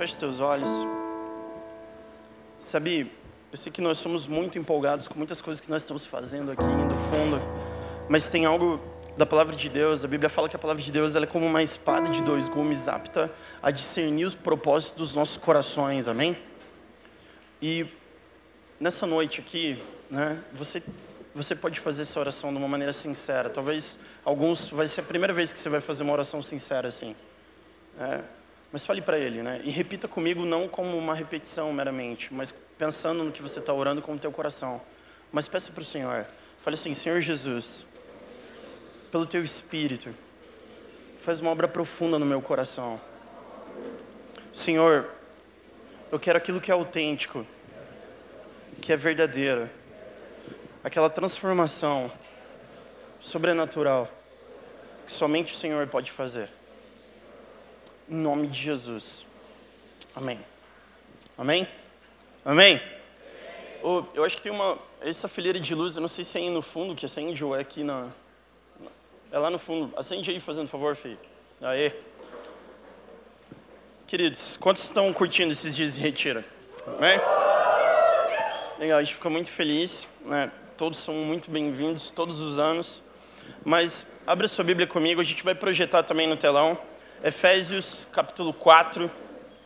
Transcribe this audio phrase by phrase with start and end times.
[0.00, 0.70] Feche seus olhos.
[2.58, 3.12] Sabe,
[3.52, 6.64] eu sei que nós somos muito empolgados com muitas coisas que nós estamos fazendo aqui,
[6.64, 7.38] indo fundo,
[8.08, 8.80] mas tem algo
[9.18, 10.02] da palavra de Deus.
[10.02, 12.88] A Bíblia fala que a palavra de Deus é como uma espada de dois gumes,
[12.88, 13.30] apta
[13.62, 16.34] a discernir os propósitos dos nossos corações, amém?
[17.60, 17.86] E
[18.80, 20.82] nessa noite aqui, né, você
[21.34, 23.50] você pode fazer essa oração de uma maneira sincera.
[23.50, 27.14] Talvez alguns vai ser a primeira vez que você vai fazer uma oração sincera assim.
[27.98, 28.39] É,
[28.72, 29.60] mas fale para ele, né?
[29.64, 34.00] E repita comigo não como uma repetição meramente, mas pensando no que você está orando
[34.00, 34.80] com o teu coração.
[35.32, 36.26] Mas peça para o Senhor.
[36.60, 37.84] Fale assim, Senhor Jesus,
[39.10, 40.14] pelo teu Espírito,
[41.20, 43.00] faz uma obra profunda no meu coração.
[44.52, 45.10] Senhor,
[46.12, 47.46] eu quero aquilo que é autêntico,
[48.80, 49.68] que é verdadeiro,
[50.82, 52.10] aquela transformação
[53.20, 54.08] sobrenatural
[55.06, 56.48] que somente o Senhor pode fazer.
[58.10, 59.24] Em nome de Jesus.
[60.16, 60.40] Amém.
[61.38, 61.68] Amém?
[62.44, 62.82] Amém?
[63.84, 64.76] Oh, eu acho que tem uma.
[65.00, 67.54] Essa fileira de luz, eu não sei se é aí no fundo que acende ou
[67.54, 68.08] é aqui na.
[69.30, 69.96] É lá no fundo.
[69.96, 71.16] Acende aí, fazendo favor, filho.
[71.62, 71.92] Aê.
[74.08, 76.44] Queridos, quantos estão curtindo esses dias de retira?
[76.84, 77.16] Amém?
[78.80, 80.08] Legal, a gente fica muito feliz.
[80.22, 80.50] Né?
[80.76, 83.00] Todos são muito bem-vindos, todos os anos.
[83.64, 86.76] Mas abra sua Bíblia comigo, a gente vai projetar também no telão.
[87.22, 89.10] Efésios capítulo 4,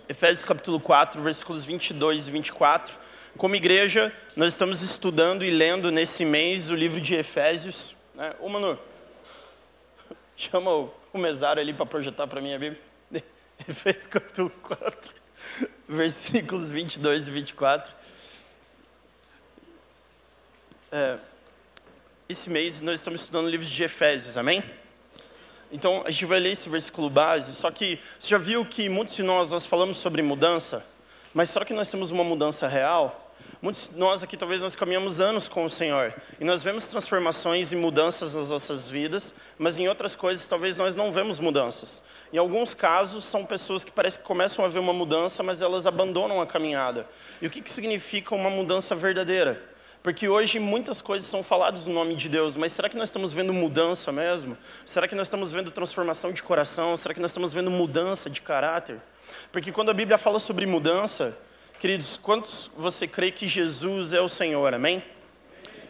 [0.08, 2.98] Efésios capítulo 4, versículos 22 e 24.
[3.36, 7.94] Como igreja, nós estamos estudando e lendo nesse mês o livro de Efésios.
[8.12, 8.34] Né?
[8.40, 8.76] Ô, Manu,
[10.36, 12.82] chama o, o mesário ali para projetar para mim a Bíblia.
[13.68, 15.14] Efésios capítulo 4,
[15.88, 17.94] versículos 22 e 24.
[20.90, 21.18] É,
[22.28, 24.64] esse mês nós estamos estudando o livro de Efésios, amém?
[25.74, 29.16] Então, a gente vai ler esse versículo base, só que você já viu que muitos
[29.16, 30.86] de nós, nós falamos sobre mudança,
[31.34, 33.34] mas será que nós temos uma mudança real?
[33.60, 37.72] Muitos de nós aqui, talvez nós caminhamos anos com o Senhor, e nós vemos transformações
[37.72, 42.00] e mudanças nas nossas vidas, mas em outras coisas, talvez nós não vemos mudanças.
[42.32, 45.88] Em alguns casos, são pessoas que parece que começam a ver uma mudança, mas elas
[45.88, 47.04] abandonam a caminhada.
[47.42, 49.60] E o que, que significa uma mudança verdadeira?
[50.04, 53.32] Porque hoje muitas coisas são faladas no nome de Deus, mas será que nós estamos
[53.32, 54.54] vendo mudança mesmo?
[54.84, 56.94] Será que nós estamos vendo transformação de coração?
[56.94, 59.00] Será que nós estamos vendo mudança de caráter?
[59.50, 61.34] Porque quando a Bíblia fala sobre mudança,
[61.80, 64.74] queridos, quantos você crê que Jesus é o Senhor?
[64.74, 65.02] Amém?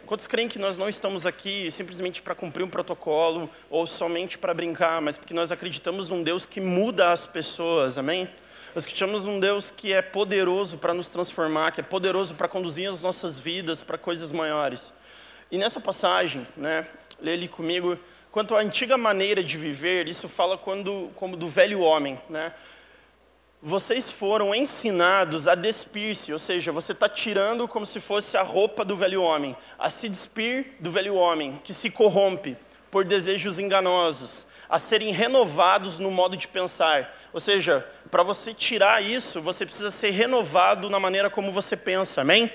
[0.05, 4.53] Quantos creem que nós não estamos aqui simplesmente para cumprir um protocolo ou somente para
[4.53, 8.29] brincar, mas porque nós acreditamos num Deus que muda as pessoas, amém?
[8.75, 12.89] Nós acreditamos num Deus que é poderoso para nos transformar, que é poderoso para conduzir
[12.89, 14.91] as nossas vidas para coisas maiores.
[15.49, 16.85] E nessa passagem, né,
[17.21, 17.97] lê ali comigo,
[18.33, 22.51] quanto à antiga maneira de viver, isso fala quando, como do velho homem, né?
[23.63, 28.83] Vocês foram ensinados a despir-se, ou seja, você está tirando como se fosse a roupa
[28.83, 32.57] do velho homem, a se despir do velho homem, que se corrompe
[32.91, 37.15] por desejos enganosos, a serem renovados no modo de pensar.
[37.33, 42.21] Ou seja, para você tirar isso, você precisa ser renovado na maneira como você pensa,
[42.21, 42.51] amém?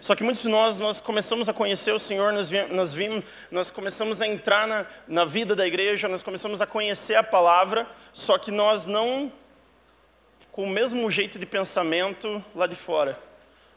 [0.00, 3.70] Só que muitos de nós, nós começamos a conhecer o Senhor, nós, nós, vimos, nós
[3.70, 8.36] começamos a entrar na, na vida da igreja, nós começamos a conhecer a palavra, só
[8.36, 9.32] que nós não
[10.50, 13.18] com o mesmo jeito de pensamento lá de fora.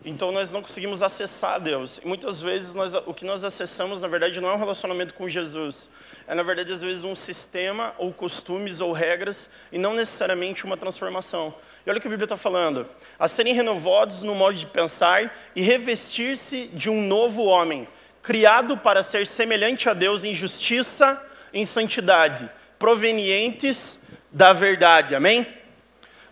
[0.06, 2.00] Então nós não conseguimos acessar Deus.
[2.03, 5.28] E muitas vezes nós, o que nós acessamos, na verdade, não é um relacionamento com
[5.28, 5.90] Jesus.
[6.28, 10.78] É, na verdade, às vezes um sistema, ou costumes, ou regras, e não necessariamente uma
[10.78, 11.53] transformação.
[11.86, 12.88] E olha o que a Bíblia está falando.
[13.18, 17.88] A serem renovados no modo de pensar e revestir-se de um novo homem,
[18.22, 21.22] criado para ser semelhante a Deus em justiça,
[21.52, 24.00] em santidade, provenientes
[24.31, 25.16] da verdade.
[25.16, 25.47] Amém?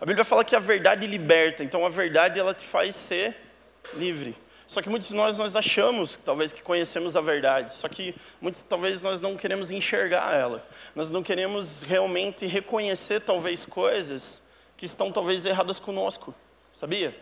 [0.00, 3.45] A Bíblia fala que a verdade liberta, então a verdade ela te faz ser
[3.94, 4.36] livre.
[4.66, 8.64] Só que muitos de nós nós achamos, talvez que conhecemos a verdade, só que muitos
[8.64, 10.66] talvez nós não queremos enxergar ela.
[10.94, 14.42] Nós não queremos realmente reconhecer talvez coisas
[14.76, 16.34] que estão talvez erradas conosco.
[16.74, 17.16] Sabia?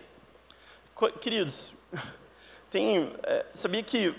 [1.21, 1.75] Queridos,
[2.71, 4.15] tem, é, sabia que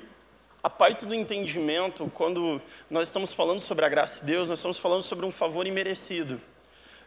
[0.61, 4.77] a parte do entendimento, quando nós estamos falando sobre a graça de Deus, nós estamos
[4.77, 6.39] falando sobre um favor imerecido.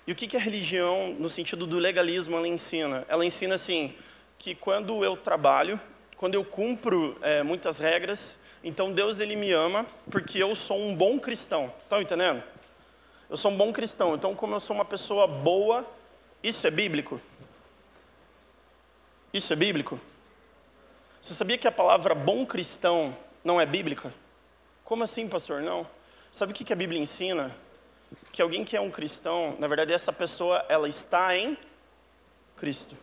[0.07, 3.05] E o que, que a religião, no sentido do legalismo, ela ensina?
[3.09, 3.95] Ela ensina assim,
[4.39, 5.81] que quando eu trabalho,
[6.17, 10.95] quando eu cumpro é, muitas regras, então Deus ele me ama porque eu sou um
[10.95, 11.73] bom cristão.
[11.83, 12.43] Estão entendendo?
[13.29, 14.15] Eu sou um bom cristão.
[14.15, 15.87] Então, como eu sou uma pessoa boa,
[16.43, 17.21] isso é bíblico?
[19.33, 20.01] Isso é bíblico?
[21.21, 23.15] Você sabia que a palavra bom cristão
[23.45, 24.15] não é bíblica?
[24.85, 25.61] Como assim, pastor?
[25.61, 25.87] Não.
[26.33, 27.55] Sabe o que a Bíblia ensina?
[28.33, 31.59] Que alguém que é um cristão, na verdade, essa pessoa ela está em
[32.57, 32.97] Cristo.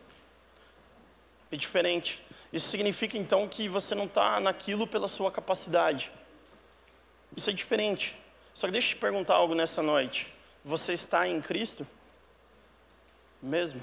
[1.50, 2.22] É diferente.
[2.52, 6.10] Isso significa então que você não está naquilo pela sua capacidade.
[7.36, 8.16] Isso é diferente.
[8.54, 10.32] Só que deixa eu te perguntar algo nessa noite.
[10.64, 11.86] Você está em Cristo?
[13.42, 13.82] Mesmo?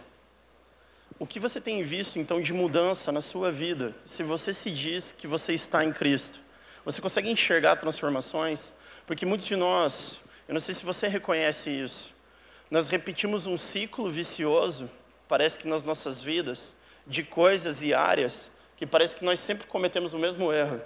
[1.19, 5.13] O que você tem visto então de mudança na sua vida, se você se diz
[5.13, 6.39] que você está em Cristo?
[6.83, 8.73] Você consegue enxergar transformações?
[9.05, 12.13] Porque muitos de nós, eu não sei se você reconhece isso,
[12.69, 14.89] nós repetimos um ciclo vicioso,
[15.27, 16.73] parece que nas nossas vidas,
[17.05, 20.81] de coisas e áreas que parece que nós sempre cometemos o mesmo erro.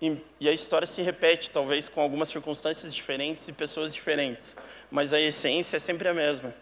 [0.00, 4.54] E, e, a história se repete, talvez com algumas circunstâncias diferentes e pessoas diferentes,
[4.90, 6.54] mas a essência é sempre a mesma.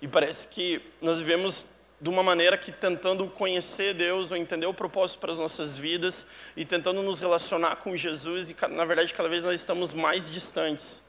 [0.00, 1.66] E parece que nós vivemos
[2.00, 6.26] de uma maneira que tentando conhecer Deus ou entender o propósito para as nossas vidas
[6.56, 11.00] e tentando nos relacionar com Jesus e na verdade cada vez nós estamos mais distantes.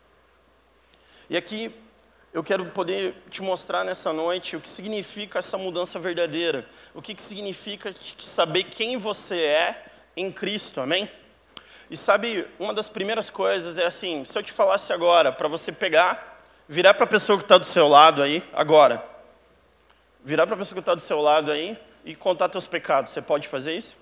[1.28, 1.74] E aqui
[2.34, 7.14] eu quero poder te mostrar nessa noite o que significa essa mudança verdadeira, o que,
[7.14, 9.86] que significa saber quem você é
[10.18, 11.10] em Cristo, amém?
[11.92, 15.72] E sabe, uma das primeiras coisas é assim: se eu te falasse agora para você
[15.72, 19.06] pegar, virar para a pessoa que está do seu lado aí, agora,
[20.26, 23.12] virar para a pessoa que está do seu lado aí e contar teus pecados.
[23.12, 23.96] Você pode fazer isso?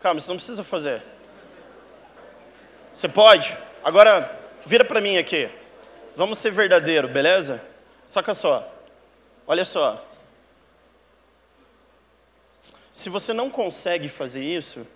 [0.00, 1.02] Calma, você não precisa fazer.
[2.94, 3.54] Você pode?
[3.84, 5.59] Agora, vira para mim aqui.
[6.20, 7.62] Vamos ser verdadeiro, beleza?
[8.04, 8.70] Saca só.
[9.46, 10.06] Olha só.
[12.92, 14.86] Se você não consegue fazer isso,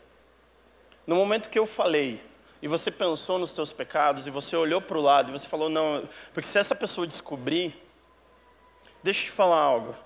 [1.06, 2.22] no momento que eu falei,
[2.60, 5.70] e você pensou nos teus pecados, e você olhou para o lado, e você falou,
[5.70, 7.74] não, porque se essa pessoa descobrir,
[9.02, 9.96] deixa eu te falar algo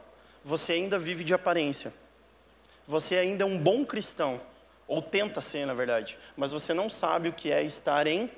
[0.45, 1.93] você ainda vive de aparência.
[2.87, 4.41] Você ainda é um bom cristão,
[4.87, 8.31] ou tenta ser, na verdade, mas você não sabe o que é estar em.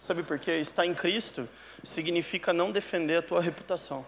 [0.00, 0.52] Sabe por quê?
[0.52, 1.46] Estar em Cristo
[1.84, 4.06] significa não defender a tua reputação.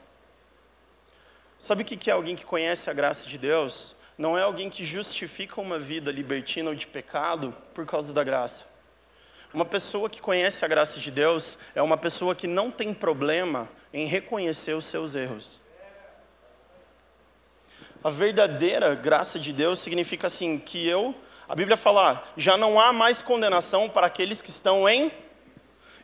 [1.58, 3.94] Sabe o que é alguém que conhece a graça de Deus?
[4.16, 8.64] Não é alguém que justifica uma vida libertina ou de pecado por causa da graça.
[9.52, 13.68] Uma pessoa que conhece a graça de Deus é uma pessoa que não tem problema
[13.92, 15.60] em reconhecer os seus erros.
[18.02, 21.14] A verdadeira graça de Deus significa assim, que eu,
[21.48, 25.12] a Bíblia fala, já não há mais condenação para aqueles que estão em.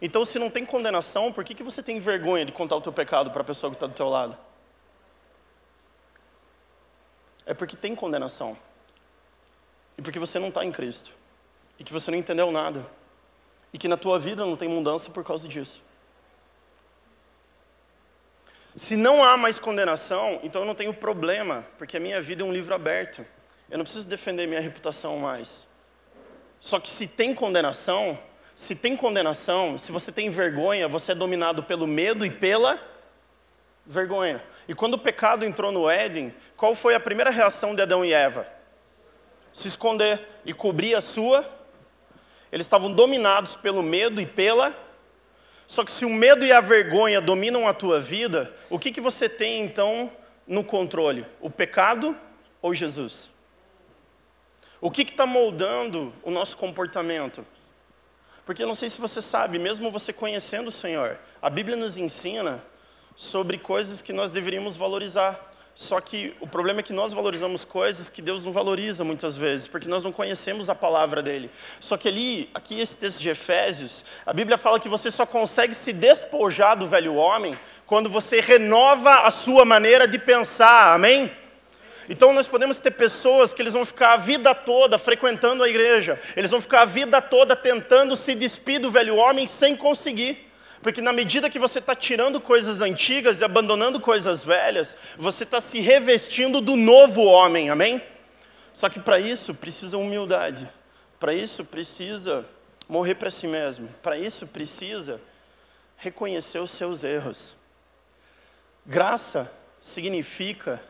[0.00, 2.92] Então, se não tem condenação, por que, que você tem vergonha de contar o teu
[2.92, 4.36] pecado para a pessoa que está do teu lado?
[7.44, 8.56] É porque tem condenação.
[9.96, 11.10] E porque você não está em Cristo.
[11.78, 12.86] E que você não entendeu nada.
[13.72, 15.82] E que na tua vida não tem mudança por causa disso.
[18.76, 22.46] Se não há mais condenação, então eu não tenho problema, porque a minha vida é
[22.46, 23.26] um livro aberto.
[23.68, 25.66] Eu não preciso defender minha reputação mais.
[26.60, 28.18] Só que se tem condenação,
[28.58, 32.76] se tem condenação, se você tem vergonha, você é dominado pelo medo e pela
[33.86, 34.42] vergonha.
[34.66, 38.12] E quando o pecado entrou no Éden, qual foi a primeira reação de Adão e
[38.12, 38.48] Eva?
[39.52, 41.48] Se esconder e cobrir a sua.
[42.50, 44.74] Eles estavam dominados pelo medo e pela
[45.64, 49.00] só que se o medo e a vergonha dominam a tua vida, o que, que
[49.00, 50.10] você tem então
[50.48, 51.24] no controle?
[51.40, 52.18] O pecado
[52.60, 53.30] ou Jesus?
[54.80, 57.46] O que está moldando o nosso comportamento?
[58.48, 62.64] Porque não sei se você sabe, mesmo você conhecendo o Senhor, a Bíblia nos ensina
[63.14, 65.38] sobre coisas que nós deveríamos valorizar.
[65.74, 69.68] Só que o problema é que nós valorizamos coisas que Deus não valoriza muitas vezes,
[69.68, 71.50] porque nós não conhecemos a palavra dele.
[71.78, 75.74] Só que ali, aqui esse texto de Efésios, a Bíblia fala que você só consegue
[75.74, 80.94] se despojar do velho homem quando você renova a sua maneira de pensar.
[80.94, 81.30] Amém?
[82.08, 86.18] Então nós podemos ter pessoas que eles vão ficar a vida toda frequentando a igreja,
[86.34, 90.48] eles vão ficar a vida toda tentando se despir do velho homem sem conseguir.
[90.80, 95.60] Porque na medida que você está tirando coisas antigas e abandonando coisas velhas, você está
[95.60, 98.02] se revestindo do novo homem, amém?
[98.72, 100.68] Só que para isso precisa humildade,
[101.18, 102.46] para isso precisa
[102.88, 105.20] morrer para si mesmo, para isso precisa
[105.96, 107.54] reconhecer os seus erros.
[108.86, 109.50] Graça
[109.80, 110.80] significa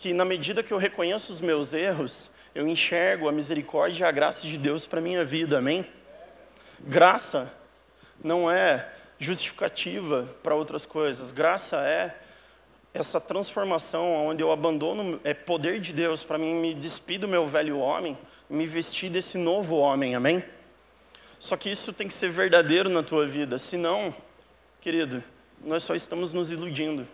[0.00, 4.10] que na medida que eu reconheço os meus erros, eu enxergo a misericórdia e a
[4.10, 5.84] graça de Deus para a minha vida, amém?
[6.80, 7.52] Graça
[8.24, 11.30] não é justificativa para outras coisas.
[11.30, 12.16] Graça é
[12.94, 17.46] essa transformação onde eu abandono é poder de Deus para mim me despir do meu
[17.46, 18.16] velho homem,
[18.48, 20.14] me vestir desse novo homem.
[20.14, 20.42] Amém?
[21.38, 24.14] Só que isso tem que ser verdadeiro na tua vida, senão,
[24.80, 25.22] querido,
[25.62, 27.06] nós só estamos nos iludindo.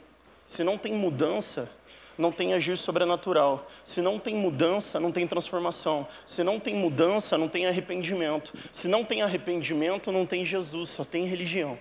[0.46, 1.68] Se não tem mudança,
[2.18, 3.68] não tem agir sobrenatural.
[3.84, 6.06] Se não tem mudança, não tem transformação.
[6.24, 8.52] Se não tem mudança, não tem arrependimento.
[8.72, 11.78] Se não tem arrependimento, não tem Jesus, só tem religião.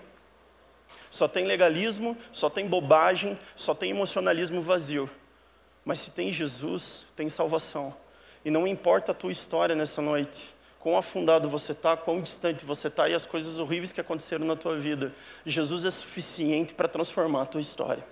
[1.09, 5.09] Só tem legalismo, só tem bobagem, só tem emocionalismo vazio.
[5.83, 7.95] Mas se tem Jesus, tem salvação.
[8.43, 12.89] E não importa a tua história nessa noite, quão afundado você está, quão distante você
[12.89, 15.11] está e as coisas horríveis que aconteceram na tua vida.
[15.45, 18.05] Jesus é suficiente para transformar a tua história.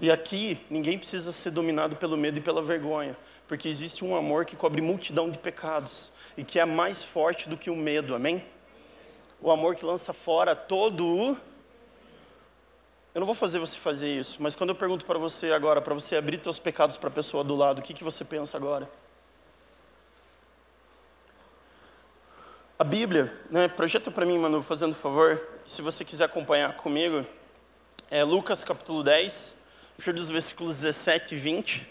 [0.00, 3.16] E aqui, ninguém precisa ser dominado pelo medo e pela vergonha,
[3.48, 7.56] porque existe um amor que cobre multidão de pecados e que é mais forte do
[7.56, 8.44] que o medo, amém?
[9.40, 11.36] O amor que lança fora todo o.
[13.12, 15.94] Eu não vou fazer você fazer isso, mas quando eu pergunto para você agora, para
[15.94, 18.88] você abrir teus pecados para a pessoa do lado, o que, que você pensa agora?
[22.78, 27.26] A Bíblia, né, projeta para mim, Manu, fazendo favor, se você quiser acompanhar comigo,
[28.08, 29.57] é Lucas capítulo 10,
[29.98, 31.88] a partir dos versículos 17 e 20.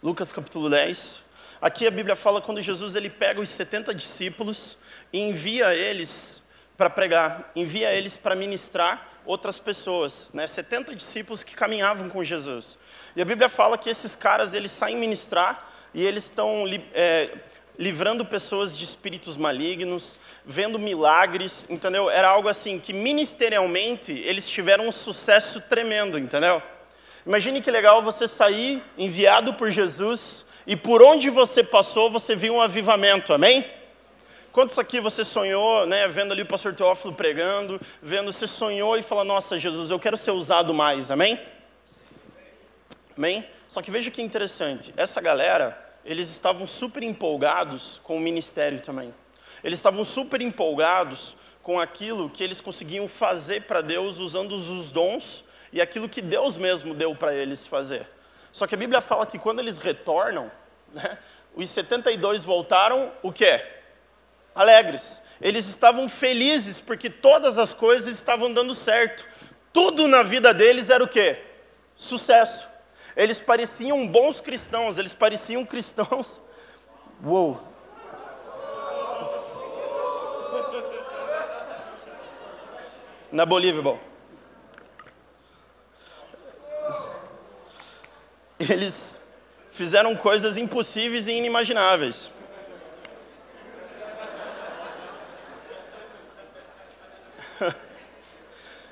[0.00, 1.18] Lucas capítulo 10.
[1.60, 4.78] Aqui a Bíblia fala quando Jesus ele pega os 70 discípulos
[5.12, 6.40] e envia eles
[6.76, 10.46] para pregar, envia eles para ministrar outras pessoas, né?
[10.46, 12.78] 70 discípulos que caminhavam com Jesus.
[13.16, 16.64] E a Bíblia fala que esses caras eles saem ministrar e eles estão
[16.94, 17.30] é,
[17.76, 22.08] livrando pessoas de espíritos malignos, vendo milagres, entendeu?
[22.08, 26.62] Era algo assim que ministerialmente eles tiveram um sucesso tremendo, entendeu?
[27.26, 32.54] Imagine que legal você sair enviado por Jesus e por onde você passou você viu
[32.54, 33.64] um avivamento, amém?
[34.52, 39.02] Quantos aqui você sonhou, né, vendo ali o pastor Teófilo pregando, vendo, você sonhou e
[39.02, 41.38] falou, nossa, Jesus, eu quero ser usado mais, amém?
[43.16, 43.46] Amém?
[43.68, 49.14] Só que veja que interessante, essa galera, eles estavam super empolgados com o ministério também.
[49.62, 55.44] Eles estavam super empolgados com aquilo que eles conseguiam fazer para Deus usando os dons
[55.72, 58.06] e aquilo que Deus mesmo deu para eles fazer.
[58.52, 60.50] Só que a Bíblia fala que quando eles retornam,
[60.92, 61.18] né,
[61.54, 63.64] os 72 voltaram o quê?
[64.54, 65.20] Alegres.
[65.40, 69.26] Eles estavam felizes porque todas as coisas estavam dando certo.
[69.72, 71.38] Tudo na vida deles era o quê?
[71.94, 72.68] Sucesso.
[73.16, 76.40] Eles pareciam bons cristãos, eles pareciam cristãos.
[77.24, 77.60] Uou!
[83.30, 84.09] Na Bolívia, bom.
[88.60, 89.18] Eles
[89.72, 92.30] fizeram coisas impossíveis e inimagináveis.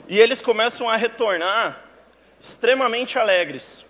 [0.09, 1.85] e eles começam a retornar
[2.41, 3.85] extremamente alegres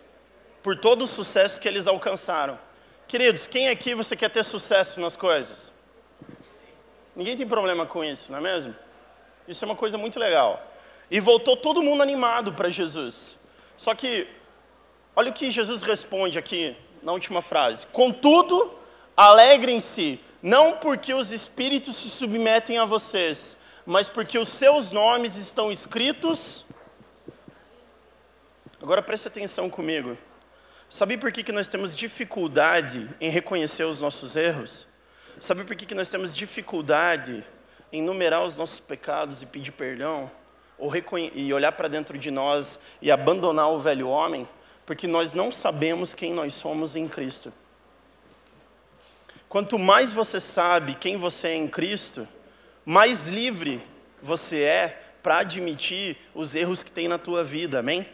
[0.62, 2.58] por todo o sucesso que eles alcançaram.
[3.06, 5.72] Queridos, quem aqui você quer ter sucesso nas coisas?
[7.14, 8.74] Ninguém tem problema com isso, não é mesmo?
[9.46, 10.60] Isso é uma coisa muito legal.
[11.10, 13.36] E voltou todo mundo animado para Jesus.
[13.76, 14.28] Só que,
[15.18, 17.84] olha o que Jesus responde aqui na última frase.
[17.86, 18.72] Contudo,
[19.16, 25.72] alegrem-se, não porque os espíritos se submetem a vocês, mas porque os seus nomes estão
[25.72, 26.64] escritos.
[28.80, 30.16] Agora preste atenção comigo.
[30.88, 34.86] Sabe por que, que nós temos dificuldade em reconhecer os nossos erros?
[35.40, 37.44] Sabe por que, que nós temos dificuldade
[37.92, 40.30] em numerar os nossos pecados e pedir perdão?
[40.78, 40.92] Ou
[41.34, 44.46] e olhar para dentro de nós e abandonar o velho homem?
[44.88, 47.52] Porque nós não sabemos quem nós somos em Cristo.
[49.46, 52.26] Quanto mais você sabe quem você é em Cristo,
[52.86, 53.82] mais livre
[54.22, 58.08] você é para admitir os erros que tem na tua vida, amém?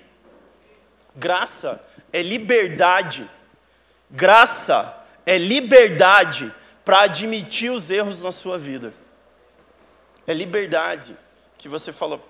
[1.14, 1.80] Graça
[2.12, 3.30] é liberdade.
[4.10, 6.52] Graça é liberdade
[6.84, 8.92] para admitir os erros na sua vida.
[10.26, 11.16] É liberdade
[11.56, 12.20] que você fala.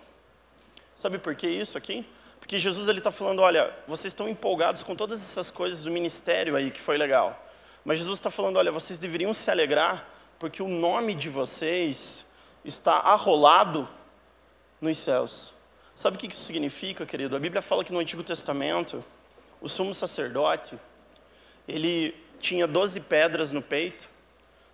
[0.94, 2.06] Sabe por que isso aqui?
[2.44, 6.70] Porque Jesus está falando, olha, vocês estão empolgados com todas essas coisas do ministério aí
[6.70, 7.42] que foi legal.
[7.82, 10.06] Mas Jesus está falando, olha, vocês deveriam se alegrar
[10.38, 12.22] porque o nome de vocês
[12.62, 13.88] está arrolado
[14.78, 15.54] nos céus.
[15.94, 17.34] Sabe o que isso significa, querido?
[17.34, 19.02] A Bíblia fala que no Antigo Testamento,
[19.58, 20.78] o sumo sacerdote,
[21.66, 24.06] ele tinha doze pedras no peito,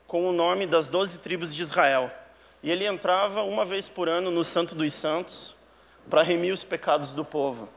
[0.08, 2.10] com o nome das doze tribos de Israel.
[2.64, 5.54] E ele entrava uma vez por ano no Santo dos Santos,
[6.08, 7.68] para remir os pecados do povo.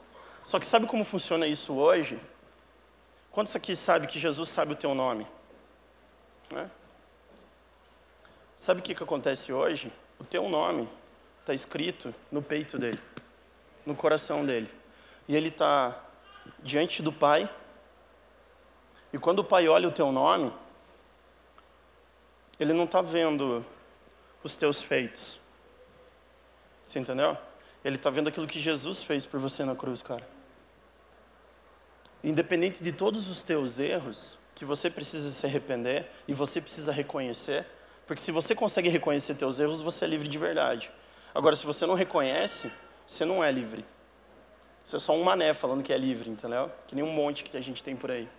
[0.43, 2.19] Só que sabe como funciona isso hoje?
[3.31, 5.27] Quantos aqui sabe que Jesus sabe o teu nome?
[6.51, 6.69] Né?
[8.55, 9.91] Sabe o que, que acontece hoje?
[10.19, 10.87] O teu nome
[11.41, 12.99] está escrito no peito dele
[13.85, 14.69] no coração dele.
[15.27, 16.01] E ele está
[16.59, 17.49] diante do Pai.
[19.11, 20.51] E quando o Pai olha o teu nome,
[22.59, 23.65] ele não está vendo
[24.43, 25.39] os teus feitos.
[26.85, 27.37] Você entendeu?
[27.83, 30.27] Ele está vendo aquilo que Jesus fez por você na cruz, cara.
[32.23, 37.65] Independente de todos os teus erros, que você precisa se arrepender e você precisa reconhecer,
[38.07, 40.89] porque se você consegue reconhecer teus erros, você é livre de verdade.
[41.35, 42.71] Agora, se você não reconhece,
[43.05, 43.85] você não é livre.
[44.83, 46.71] Você é só um mané falando que é livre, entendeu?
[46.87, 48.29] Que nem um monte que a gente tem por aí.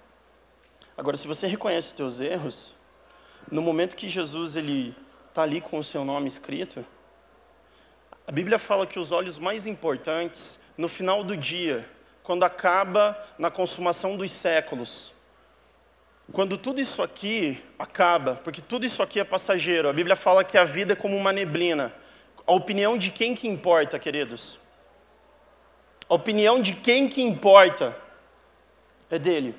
[0.96, 2.72] Agora, se você reconhece os teus erros,
[3.50, 4.94] no momento que Jesus ele
[5.28, 6.84] está ali com o seu nome escrito,
[8.26, 11.88] a Bíblia fala que os olhos mais importantes, no final do dia,
[12.22, 15.12] quando acaba na consumação dos séculos,
[16.32, 20.56] quando tudo isso aqui acaba, porque tudo isso aqui é passageiro, a Bíblia fala que
[20.56, 21.92] a vida é como uma neblina.
[22.46, 24.58] A opinião de quem que importa, queridos?
[26.08, 27.96] A opinião de quem que importa
[29.10, 29.54] é dele.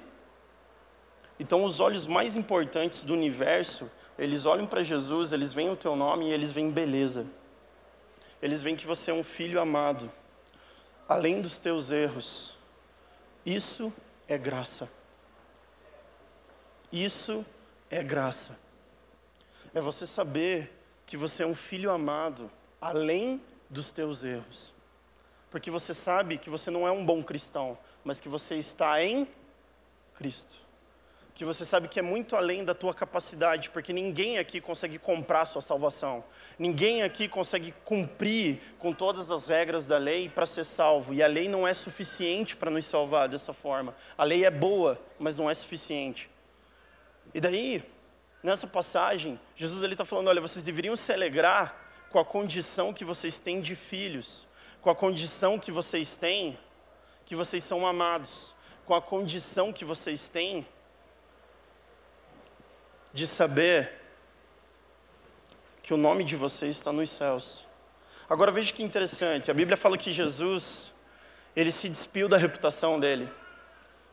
[1.40, 5.96] Então, os olhos mais importantes do universo, eles olham para Jesus, eles veem o teu
[5.96, 7.26] nome e eles veem beleza.
[8.46, 10.12] Eles veem que você é um filho amado,
[11.10, 12.56] além dos teus erros.
[13.44, 13.92] Isso
[14.28, 14.88] é graça.
[16.92, 17.44] Isso
[17.90, 18.56] é graça.
[19.74, 20.72] É você saber
[21.08, 24.72] que você é um filho amado, além dos teus erros.
[25.50, 29.28] Porque você sabe que você não é um bom cristão, mas que você está em
[30.14, 30.65] Cristo
[31.36, 35.46] que você sabe que é muito além da tua capacidade, porque ninguém aqui consegue comprar
[35.46, 36.24] sua salvação.
[36.58, 41.28] Ninguém aqui consegue cumprir com todas as regras da lei para ser salvo, e a
[41.28, 43.94] lei não é suficiente para nos salvar dessa forma.
[44.18, 46.30] A lei é boa, mas não é suficiente.
[47.34, 47.84] E daí,
[48.42, 51.76] nessa passagem, Jesus ele está falando: olha, vocês deveriam se alegrar
[52.10, 54.48] com a condição que vocês têm de filhos,
[54.82, 56.58] com a condição que vocês têm,
[57.26, 60.66] que vocês são amados, com a condição que vocês têm
[63.16, 63.94] de saber
[65.82, 67.66] que o nome de vocês está nos céus.
[68.30, 70.92] Agora veja que interessante, a Bíblia fala que Jesus,
[71.56, 73.32] ele se despiu da reputação dele,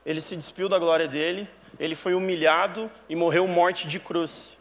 [0.06, 4.56] ele se despiu da glória dele, ele foi humilhado e morreu morte de cruz.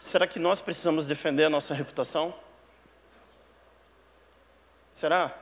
[0.00, 2.34] Será que nós precisamos defender a nossa reputação?
[4.92, 5.32] Será?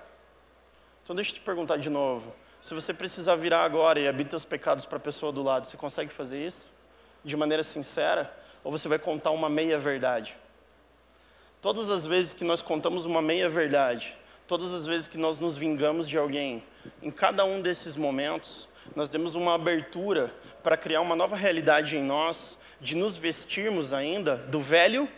[1.02, 2.34] Então deixa eu te perguntar de novo.
[2.60, 5.78] Se você precisar virar agora e abrir seus pecados para a pessoa do lado, você
[5.78, 6.79] consegue fazer isso?
[7.24, 10.36] De maneira sincera ou você vai contar uma meia verdade?
[11.60, 15.56] Todas as vezes que nós contamos uma meia verdade, todas as vezes que nós nos
[15.56, 16.62] vingamos de alguém,
[17.02, 22.02] em cada um desses momentos, nós temos uma abertura para criar uma nova realidade em
[22.02, 25.08] nós, de nos vestirmos ainda do velho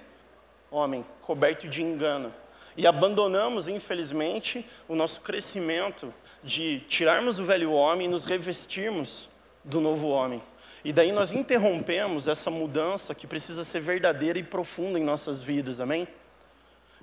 [0.70, 2.32] homem, coberto de engano.
[2.76, 6.12] E abandonamos, infelizmente, o nosso crescimento
[6.42, 9.28] de tirarmos o velho homem e nos revestirmos
[9.62, 10.42] do novo homem.
[10.84, 15.78] E daí nós interrompemos essa mudança que precisa ser verdadeira e profunda em nossas vidas,
[15.78, 16.08] amém?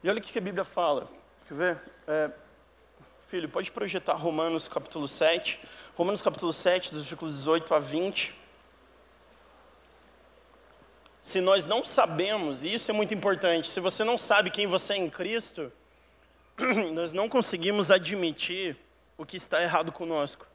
[0.03, 1.07] E olha o que a Bíblia fala.
[1.47, 1.77] Quer ver?
[2.05, 2.29] É,
[3.27, 5.61] filho, pode projetar Romanos capítulo 7.
[5.95, 8.37] Romanos capítulo 7, dos versículos 18 a 20.
[11.21, 14.93] Se nós não sabemos, e isso é muito importante, se você não sabe quem você
[14.93, 15.71] é em Cristo,
[16.93, 18.75] nós não conseguimos admitir
[19.17, 20.45] o que está errado conosco.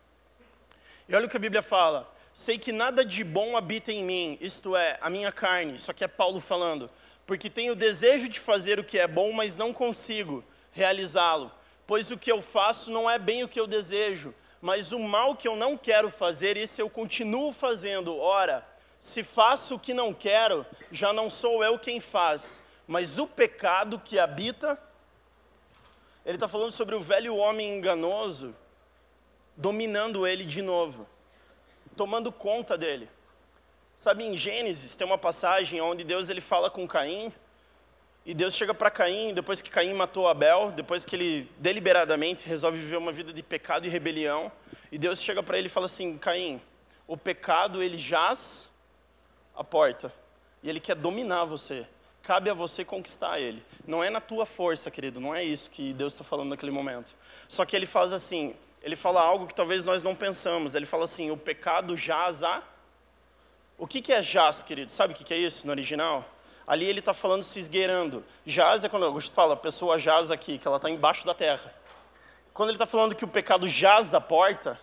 [1.09, 2.14] E olha o que a Bíblia fala.
[2.35, 5.79] Sei que nada de bom habita em mim, isto é, a minha carne.
[5.79, 6.91] Só que é Paulo falando.
[7.25, 11.51] Porque tenho desejo de fazer o que é bom, mas não consigo realizá-lo.
[11.87, 15.37] Pois o que eu faço não é bem o que eu desejo, mas o mal
[15.37, 18.17] que eu não quero fazer, isso eu continuo fazendo.
[18.19, 18.67] Ora,
[18.99, 24.03] se faço o que não quero, já não sou eu quem faz, mas o pecado
[24.05, 24.77] que habita.
[26.27, 28.57] Ele está falando sobre o velho homem enganoso,
[29.57, 31.07] dominando ele de novo
[31.95, 33.09] tomando conta dele.
[33.97, 37.33] Sabe, em Gênesis tem uma passagem onde Deus ele fala com Caim,
[38.27, 42.79] e Deus chega para Caim, depois que Caim matou Abel, depois que ele deliberadamente resolve
[42.79, 44.51] viver uma vida de pecado e rebelião,
[44.91, 46.61] e Deus chega para ele e fala assim: Caim,
[47.07, 48.69] o pecado ele jaz
[49.55, 50.13] à porta,
[50.63, 51.87] e ele quer dominar você.
[52.23, 53.63] Cabe a você conquistar ele.
[53.87, 57.15] Não é na tua força, querido, não é isso que Deus está falando naquele momento.
[57.47, 58.55] Só que ele faz assim:
[58.85, 60.75] ele fala algo que talvez nós não pensamos.
[60.75, 62.63] Ele fala assim: o pecado jaz a.
[63.79, 64.93] O que, que é jaz, querido?
[64.93, 66.23] Sabe o que, que é isso no original?
[66.67, 68.23] Ali ele está falando se esgueirando.
[68.45, 71.75] Jaz é quando Augusto fala, a pessoa jaz aqui, que ela está embaixo da terra.
[72.53, 74.79] Quando ele está falando que o pecado jaz a porta,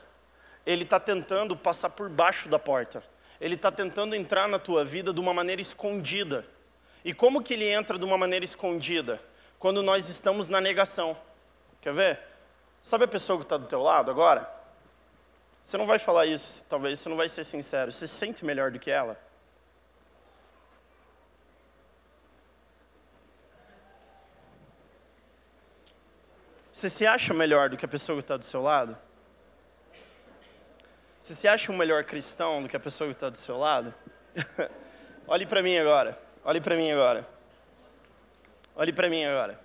[0.66, 3.04] ele está tentando passar por baixo da porta.
[3.40, 6.44] Ele está tentando entrar na tua vida de uma maneira escondida.
[7.06, 9.22] E como que ele entra de uma maneira escondida?
[9.60, 11.16] Quando nós estamos na negação.
[11.80, 12.31] Quer ver?
[12.82, 14.50] Sabe a pessoa que está do teu lado agora?
[15.64, 17.92] Você não vai falar isso, talvez você não vai ser sincero.
[17.92, 19.18] Você se sente melhor do que ela?
[26.74, 28.98] Você se acha melhor do que a pessoa que está do seu lado?
[31.20, 33.94] Você se acha um melhor cristão do que a pessoa que está do seu lado?
[35.28, 36.20] Olhe para mim agora.
[36.44, 37.28] Olhe para mim agora.
[38.76, 39.60] Olhe para mim agora.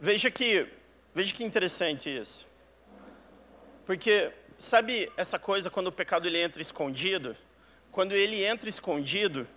[0.00, 0.68] Veja que
[1.16, 2.46] Veja que interessante isso.
[3.86, 7.34] Porque, sabe essa coisa quando o pecado ele entra escondido?
[7.90, 9.48] Quando ele entra escondido,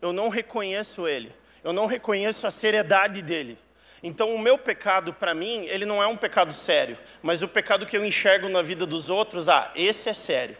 [0.00, 1.32] eu não reconheço ele.
[1.62, 3.56] Eu não reconheço a seriedade dele.
[4.02, 6.98] Então, o meu pecado, para mim, ele não é um pecado sério.
[7.22, 10.56] Mas o pecado que eu enxergo na vida dos outros, ah, esse é sério.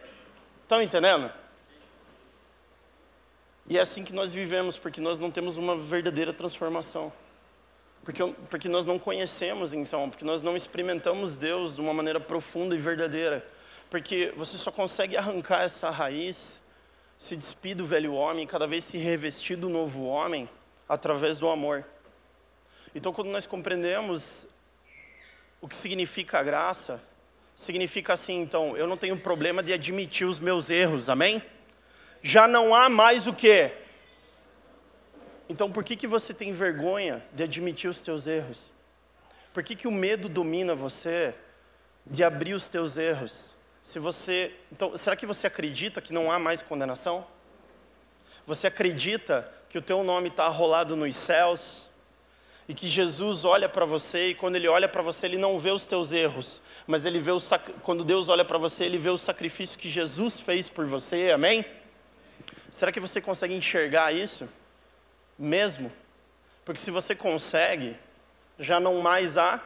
[0.62, 1.32] Estão entendendo?
[3.68, 7.12] E é assim que nós vivemos, porque nós não temos uma verdadeira transformação.
[8.04, 12.74] Porque, porque nós não conhecemos, então, porque nós não experimentamos Deus de uma maneira profunda
[12.74, 13.46] e verdadeira.
[13.88, 16.60] Porque você só consegue arrancar essa raiz,
[17.16, 20.48] se despir do velho homem, cada vez se revestir do novo homem,
[20.88, 21.84] através do amor.
[22.94, 24.48] Então, quando nós compreendemos
[25.60, 27.00] o que significa a graça,
[27.54, 31.40] significa assim, então, eu não tenho problema de admitir os meus erros, amém?
[32.20, 33.72] Já não há mais o quê?
[35.52, 38.70] Então, por que, que você tem vergonha de admitir os teus erros?
[39.52, 41.34] Por que, que o medo domina você
[42.06, 43.52] de abrir os teus erros?
[43.82, 47.26] Se você, então, será que você acredita que não há mais condenação?
[48.46, 51.86] Você acredita que o teu nome está rolado nos céus?
[52.66, 55.70] E que Jesus olha para você e quando ele olha para você, ele não vê
[55.70, 57.38] os teus erros, mas ele vê o
[57.82, 61.30] quando Deus olha para você, ele vê o sacrifício que Jesus fez por você.
[61.30, 61.62] Amém?
[62.70, 64.48] Será que você consegue enxergar isso?
[65.42, 65.90] Mesmo?
[66.64, 67.96] Porque se você consegue,
[68.60, 69.60] já não mais há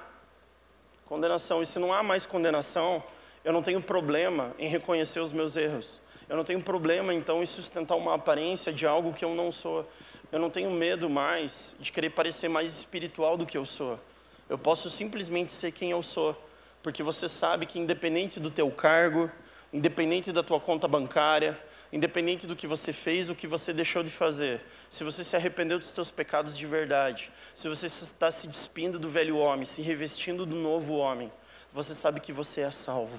[1.04, 1.62] condenação.
[1.62, 3.04] E se não há mais condenação,
[3.44, 6.00] eu não tenho problema em reconhecer os meus erros.
[6.30, 9.86] Eu não tenho problema, então, em sustentar uma aparência de algo que eu não sou.
[10.32, 14.00] Eu não tenho medo mais de querer parecer mais espiritual do que eu sou.
[14.48, 16.34] Eu posso simplesmente ser quem eu sou,
[16.82, 19.30] porque você sabe que independente do teu cargo,
[19.74, 21.60] independente da tua conta bancária,
[21.96, 25.78] independente do que você fez, o que você deixou de fazer, se você se arrependeu
[25.78, 30.44] dos seus pecados de verdade, se você está se despindo do velho homem, se revestindo
[30.44, 31.32] do novo homem,
[31.72, 33.18] você sabe que você é salvo.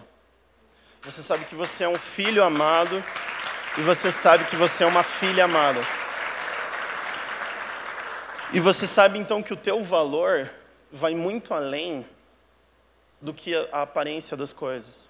[1.01, 3.03] Você sabe que você é um filho amado
[3.77, 5.81] e você sabe que você é uma filha amada.
[8.53, 10.49] E você sabe então que o teu valor
[10.91, 12.05] vai muito além
[13.19, 15.07] do que a aparência das coisas.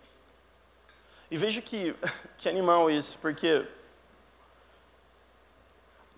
[1.29, 1.95] E veja que,
[2.37, 3.65] que animal isso, porque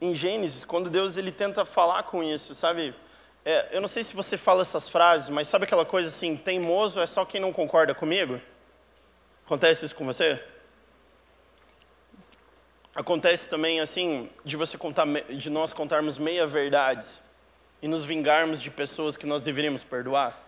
[0.02, 2.96] em Gênesis, quando Deus ele tenta falar com isso, sabe?
[3.44, 7.00] É, eu não sei se você fala essas frases, mas sabe aquela coisa assim, teimoso
[7.00, 8.40] é só quem não concorda comigo?
[9.46, 10.42] Acontece isso com você?
[12.94, 17.20] Acontece também assim, de você contar, de nós contarmos meia verdades
[17.82, 20.40] e nos vingarmos de pessoas que nós deveríamos perdoar?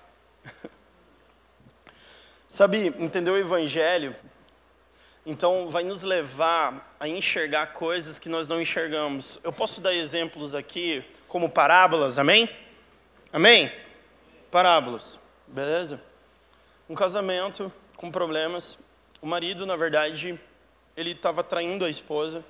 [2.47, 4.15] Sabe, entender o evangelho
[5.25, 9.39] então, vai nos levar a enxergar coisas que nós não enxergamos.
[9.43, 12.49] Eu posso dar exemplos aqui como parábolas, amém?
[13.31, 13.71] Amém?
[14.49, 16.01] Parábolas, beleza?
[16.89, 18.79] Um casamento com problemas.
[19.21, 20.39] O marido, na verdade,
[20.97, 22.43] ele estava traindo a esposa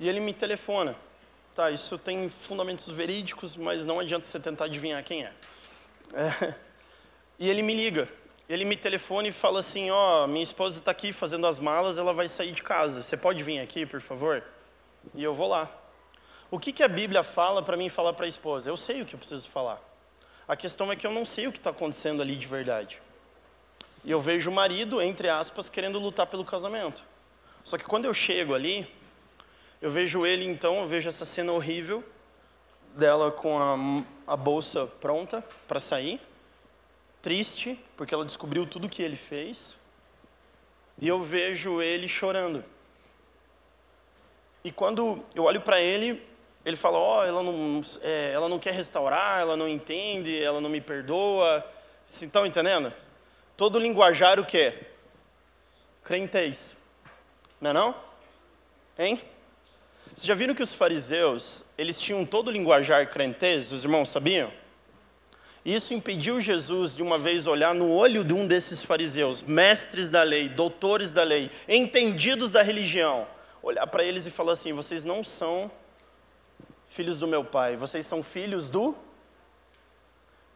[0.00, 0.96] e ele me telefona.
[1.54, 5.32] Tá, isso tem fundamentos verídicos, mas não adianta você tentar adivinhar quem é.
[6.14, 6.54] é.
[7.38, 8.08] E ele me liga
[8.48, 11.98] ele me telefona e fala assim, ó, oh, minha esposa está aqui fazendo as malas,
[11.98, 13.02] ela vai sair de casa.
[13.02, 14.44] Você pode vir aqui, por favor?
[15.14, 15.68] E eu vou lá.
[16.48, 18.70] O que, que a Bíblia fala para mim falar para a esposa?
[18.70, 19.82] Eu sei o que eu preciso falar.
[20.46, 23.02] A questão é que eu não sei o que está acontecendo ali de verdade.
[24.04, 27.02] E eu vejo o marido, entre aspas, querendo lutar pelo casamento.
[27.64, 28.88] Só que quando eu chego ali,
[29.82, 32.04] eu vejo ele então, eu vejo essa cena horrível
[32.94, 36.20] dela com a, a bolsa pronta para sair
[37.26, 39.74] triste, porque ela descobriu tudo o que ele fez,
[40.96, 42.64] e eu vejo ele chorando.
[44.62, 46.24] E quando eu olho para ele,
[46.64, 50.60] ele fala: Ó, oh, ela, não, é, ela não quer restaurar, ela não entende, ela
[50.60, 51.68] não me perdoa.
[52.06, 52.94] Estão entendendo?
[53.56, 54.86] Todo linguajar o quê?
[56.04, 56.76] Crentez.
[57.60, 57.94] Não é não?
[58.96, 59.20] Hein?
[60.14, 63.72] Vocês já viram que os fariseus, eles tinham todo linguajar crentez?
[63.72, 64.52] Os irmãos sabiam?
[65.66, 70.22] Isso impediu Jesus de uma vez olhar no olho de um desses fariseus, mestres da
[70.22, 73.26] lei, doutores da lei, entendidos da religião,
[73.60, 75.68] olhar para eles e falar assim: vocês não são
[76.86, 78.96] filhos do meu pai, vocês são filhos do.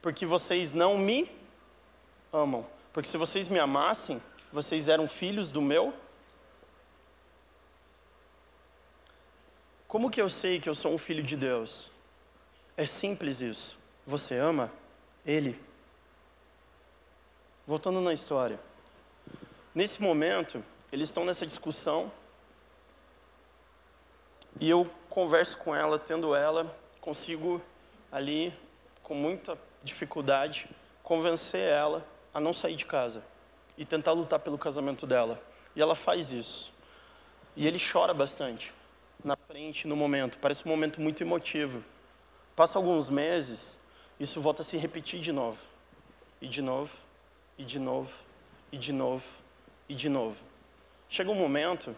[0.01, 1.29] Porque vocês não me
[2.33, 2.65] amam.
[2.93, 5.93] Porque se vocês me amassem, vocês eram filhos do meu.
[9.89, 11.91] Como que eu sei que eu sou um filho de Deus?
[12.77, 13.77] É simples isso.
[14.07, 14.79] Você ama?
[15.31, 15.57] Ele.
[17.65, 18.59] Voltando na história.
[19.73, 22.11] Nesse momento, eles estão nessa discussão.
[24.59, 27.63] E eu converso com ela, tendo ela, consigo
[28.11, 28.53] ali,
[29.05, 30.69] com muita dificuldade,
[31.05, 33.23] convencer ela a não sair de casa
[33.79, 35.41] e tentar lutar pelo casamento dela.
[35.77, 36.73] E ela faz isso.
[37.55, 38.75] E ele chora bastante
[39.25, 40.39] na frente, no momento.
[40.39, 41.85] Parece um momento muito emotivo.
[42.57, 43.79] Passa alguns meses,
[44.21, 45.59] isso volta a se repetir de novo.
[46.43, 46.95] E de novo,
[47.57, 48.13] e de novo,
[48.71, 49.25] e de novo,
[49.89, 50.37] e de novo.
[51.09, 51.97] Chega um momento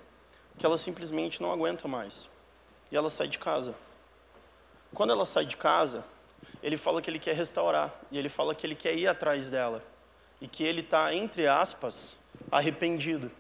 [0.57, 2.29] que ela simplesmente não aguenta mais.
[2.91, 3.75] E ela sai de casa.
[4.95, 6.05] Quando ela sai de casa,
[6.63, 7.93] ele fala que ele quer restaurar.
[8.11, 9.83] E ele fala que ele quer ir atrás dela.
[10.41, 12.15] E que ele está, entre aspas,
[12.51, 13.31] arrependido.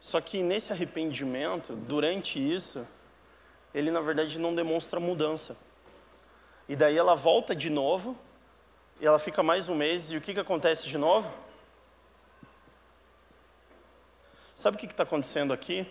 [0.00, 2.86] Só que nesse arrependimento, durante isso,
[3.72, 5.56] ele na verdade não demonstra mudança.
[6.68, 8.16] E daí ela volta de novo,
[9.00, 11.32] e ela fica mais um mês, e o que, que acontece de novo?
[14.54, 15.86] Sabe o que está acontecendo aqui?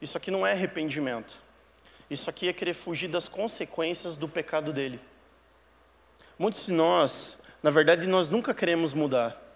[0.00, 1.36] Isso aqui não é arrependimento.
[2.08, 4.98] Isso aqui é querer fugir das consequências do pecado dele.
[6.38, 9.48] Muitos de nós, na verdade, nós nunca queremos mudar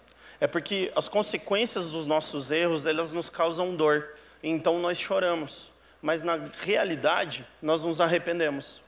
[0.42, 4.16] é porque as consequências dos nossos erros, elas nos causam dor.
[4.42, 5.70] Então nós choramos.
[6.02, 8.80] Mas na realidade, nós nos arrependemos.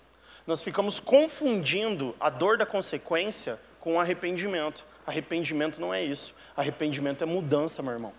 [0.47, 4.85] Nós ficamos confundindo a dor da consequência com arrependimento.
[5.07, 6.35] Arrependimento não é isso.
[6.57, 8.13] Arrependimento é mudança, meu irmão.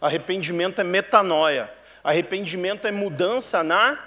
[0.00, 1.72] Arrependimento é metanoia.
[2.02, 3.98] Arrependimento é mudança na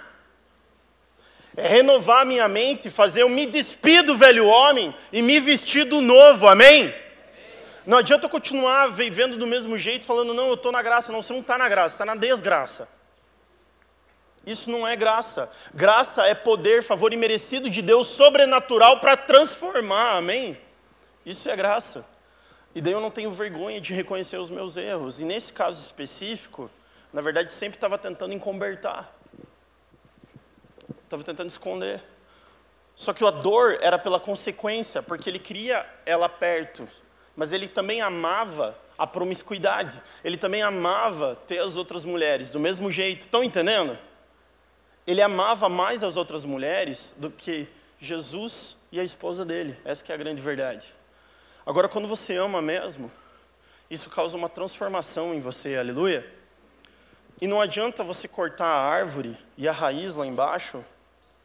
[1.57, 5.85] é renovar a minha mente, fazer eu me despir do velho homem e me vestir
[5.85, 6.93] do novo, amém?
[7.85, 11.11] Não adianta eu continuar vivendo do mesmo jeito, falando, não, eu estou na graça.
[11.11, 12.89] Não, você não está na graça, está na desgraça.
[14.45, 15.49] Isso não é graça.
[15.73, 20.57] Graça é poder, favor imerecido de Deus sobrenatural para transformar, amém?
[21.25, 22.05] Isso é graça.
[22.73, 25.19] E daí eu não tenho vergonha de reconhecer os meus erros.
[25.19, 26.69] E nesse caso específico,
[27.11, 29.11] na verdade, sempre estava tentando encobertar.
[31.03, 32.03] Estava tentando esconder.
[32.95, 36.87] Só que a dor era pela consequência, porque ele queria ela perto
[37.35, 40.01] mas ele também amava a promiscuidade.
[40.23, 43.21] Ele também amava ter as outras mulheres do mesmo jeito.
[43.21, 43.97] Estão entendendo?
[45.05, 47.67] Ele amava mais as outras mulheres do que
[47.99, 49.77] Jesus e a esposa dele.
[49.85, 50.93] Essa é a grande verdade.
[51.65, 53.11] Agora, quando você ama mesmo,
[53.89, 56.25] isso causa uma transformação em você, aleluia.
[57.39, 60.83] E não adianta você cortar a árvore e a raiz lá embaixo,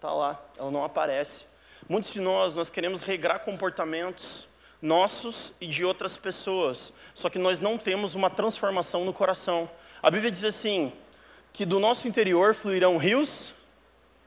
[0.01, 1.45] tá lá, ela não aparece.
[1.89, 4.49] Muitos de nós, nós queremos regrar comportamentos
[4.81, 6.93] nossos e de outras pessoas.
[7.13, 9.69] Só que nós não temos uma transformação no coração.
[10.03, 10.93] A Bíblia diz assim:
[11.53, 13.53] que do nosso interior fluirão rios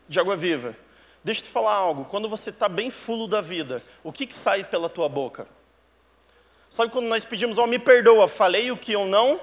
[0.07, 0.75] de água viva.
[1.23, 2.05] Deixa eu te falar algo.
[2.05, 5.47] Quando você está bem fulo da vida, o que, que sai pela tua boca?
[6.69, 9.39] Sabe quando nós pedimos, ó, oh, me perdoa, falei o que eu não,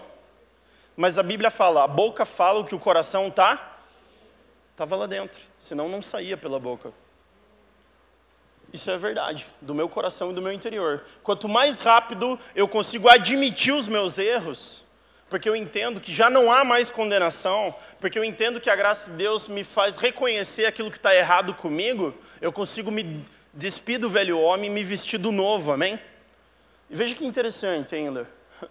[0.97, 3.79] mas a Bíblia fala, a boca fala o que o coração está,
[4.73, 6.93] estava lá dentro, senão não saía pela boca.
[8.73, 11.05] Isso é verdade, do meu coração e do meu interior.
[11.23, 14.80] Quanto mais rápido eu consigo admitir os meus erros,
[15.31, 19.11] porque eu entendo que já não há mais condenação, porque eu entendo que a graça
[19.11, 24.11] de Deus me faz reconhecer aquilo que está errado comigo, eu consigo me despir do
[24.11, 25.99] velho homem e me vestir do novo, amém?
[26.91, 28.29] E veja que interessante ainda,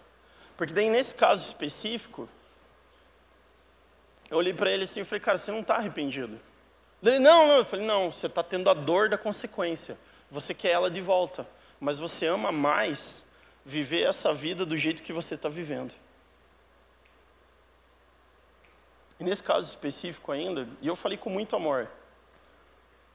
[0.56, 2.28] porque daí nesse caso específico,
[4.30, 6.38] eu olhei para ele assim e falei, cara, você não está arrependido.
[7.02, 7.56] Ele, não, não.
[7.56, 9.98] Eu falei, não, você está tendo a dor da consequência.
[10.30, 11.44] Você quer ela de volta.
[11.80, 13.24] Mas você ama mais
[13.64, 15.94] viver essa vida do jeito que você está vivendo.
[19.20, 21.86] E nesse caso específico ainda, e eu falei com muito amor.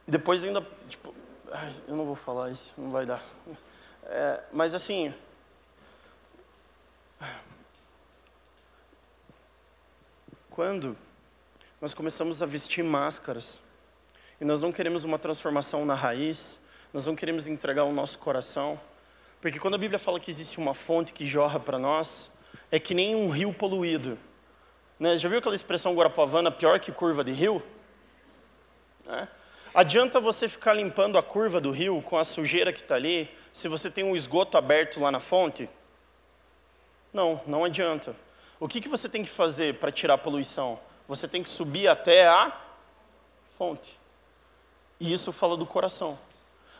[0.07, 1.15] E depois ainda, tipo,
[1.51, 3.23] ai, eu não vou falar isso, não vai dar.
[4.03, 5.11] É, mas assim,
[10.51, 10.95] quando
[11.81, 13.59] nós começamos a vestir máscaras,
[14.39, 16.59] e nós não queremos uma transformação na raiz,
[16.93, 18.79] nós não queremos entregar o nosso coração,
[19.41, 22.29] porque quando a Bíblia fala que existe uma fonte que jorra para nós,
[22.71, 24.19] é que nem um rio poluído.
[24.99, 25.17] Né?
[25.17, 27.61] Já viu aquela expressão guarapavana, pior que curva de rio?
[29.07, 29.27] É.
[29.73, 33.67] Adianta você ficar limpando a curva do rio com a sujeira que está ali, se
[33.67, 35.69] você tem um esgoto aberto lá na fonte?
[37.11, 38.15] Não, não adianta.
[38.59, 40.79] O que, que você tem que fazer para tirar a poluição?
[41.07, 42.55] Você tem que subir até a
[43.57, 43.99] fonte.
[44.99, 46.17] E isso fala do coração.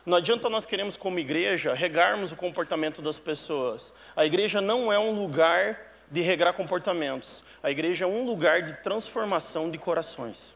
[0.05, 3.91] Não adianta nós queremos, como igreja, regarmos o comportamento das pessoas.
[4.15, 7.43] A igreja não é um lugar de regrar comportamentos.
[7.61, 10.53] A igreja é um lugar de transformação de corações.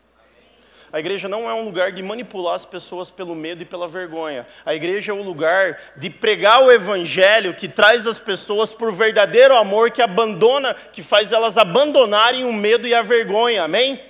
[0.91, 4.47] A igreja não é um lugar de manipular as pessoas pelo medo e pela vergonha.
[4.65, 9.55] A igreja é um lugar de pregar o evangelho que traz as pessoas por verdadeiro
[9.55, 13.63] amor que abandona, que faz elas abandonarem o medo e a vergonha.
[13.63, 14.03] Amém?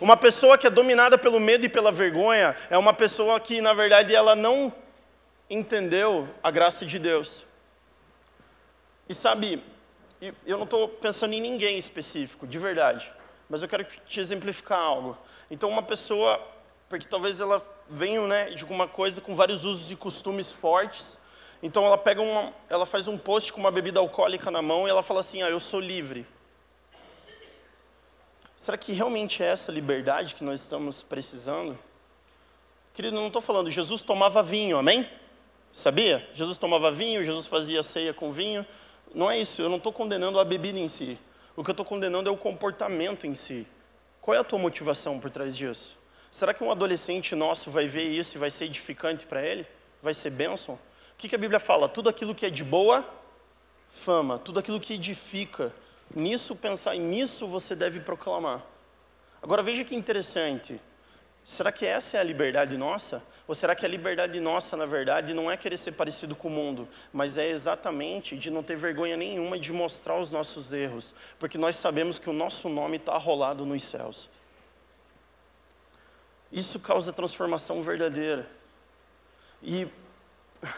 [0.00, 3.72] Uma pessoa que é dominada pelo medo e pela vergonha é uma pessoa que, na
[3.72, 4.72] verdade, ela não
[5.48, 7.44] entendeu a graça de Deus.
[9.08, 9.62] E sabe,
[10.20, 13.12] eu não estou pensando em ninguém específico, de verdade,
[13.48, 15.16] mas eu quero te exemplificar algo.
[15.50, 16.40] Então, uma pessoa,
[16.88, 21.18] porque talvez ela venha né, de alguma coisa com vários usos e costumes fortes,
[21.62, 24.90] então ela pega uma, ela faz um post com uma bebida alcoólica na mão e
[24.90, 26.26] ela fala assim: "Ah, eu sou livre".
[28.56, 31.78] Será que realmente é essa liberdade que nós estamos precisando?
[32.92, 35.08] Querido, não estou falando, Jesus tomava vinho, amém?
[35.72, 36.28] Sabia?
[36.34, 38.66] Jesus tomava vinho, Jesus fazia ceia com vinho.
[39.14, 41.18] Não é isso, eu não estou condenando a bebida em si.
[41.56, 43.66] O que eu estou condenando é o comportamento em si.
[44.20, 45.96] Qual é a tua motivação por trás disso?
[46.30, 49.66] Será que um adolescente nosso vai ver isso e vai ser edificante para ele?
[50.02, 50.74] Vai ser bênção?
[50.74, 50.78] O
[51.16, 51.88] que, que a Bíblia fala?
[51.88, 53.04] Tudo aquilo que é de boa
[53.90, 55.72] fama, tudo aquilo que edifica,
[56.14, 58.62] nisso pensar e nisso você deve proclamar.
[59.42, 60.80] Agora veja que interessante.
[61.48, 63.22] Será que essa é a liberdade nossa?
[63.46, 66.50] Ou será que a liberdade nossa, na verdade, não é querer ser parecido com o
[66.50, 71.56] mundo, mas é exatamente de não ter vergonha nenhuma de mostrar os nossos erros, porque
[71.56, 74.28] nós sabemos que o nosso nome está rolado nos céus.
[76.52, 78.46] Isso causa transformação verdadeira.
[79.62, 79.88] E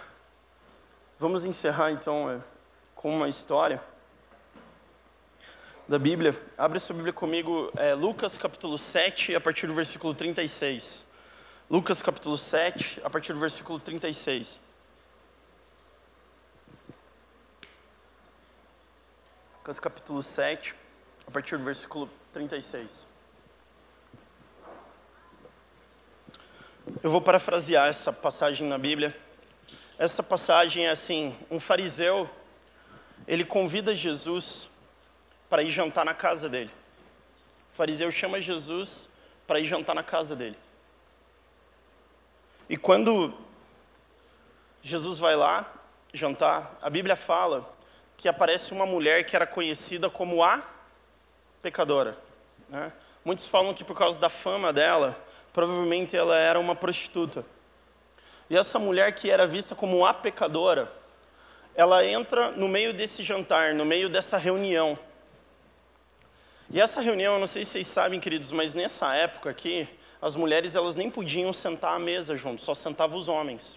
[1.18, 2.38] vamos encerrar então é,
[2.94, 3.82] com uma história
[5.90, 6.40] da Bíblia.
[6.56, 11.04] Abre sua Bíblia comigo, é, Lucas capítulo 7, a partir do versículo 36.
[11.68, 14.60] Lucas capítulo 7, a partir do versículo 36.
[19.58, 20.76] Lucas capítulo 7,
[21.26, 23.04] a partir do versículo 36.
[27.02, 29.12] Eu vou parafrasear essa passagem na Bíblia.
[29.98, 32.30] Essa passagem é assim: um fariseu,
[33.26, 34.69] ele convida Jesus
[35.50, 36.70] para ir jantar na casa dele.
[37.72, 39.10] O fariseu chama Jesus
[39.46, 40.56] para ir jantar na casa dele.
[42.68, 43.34] E quando
[44.80, 45.70] Jesus vai lá
[46.14, 47.68] jantar, a Bíblia fala
[48.16, 50.62] que aparece uma mulher que era conhecida como a
[51.60, 52.16] pecadora.
[52.68, 52.92] Né?
[53.24, 55.18] Muitos falam que por causa da fama dela,
[55.52, 57.44] provavelmente ela era uma prostituta.
[58.48, 60.92] E essa mulher que era vista como a pecadora,
[61.74, 64.98] ela entra no meio desse jantar, no meio dessa reunião.
[66.72, 69.88] E essa reunião, eu não sei se vocês sabem, queridos, mas nessa época aqui,
[70.22, 73.76] as mulheres elas nem podiam sentar à mesa junto, só sentavam os homens.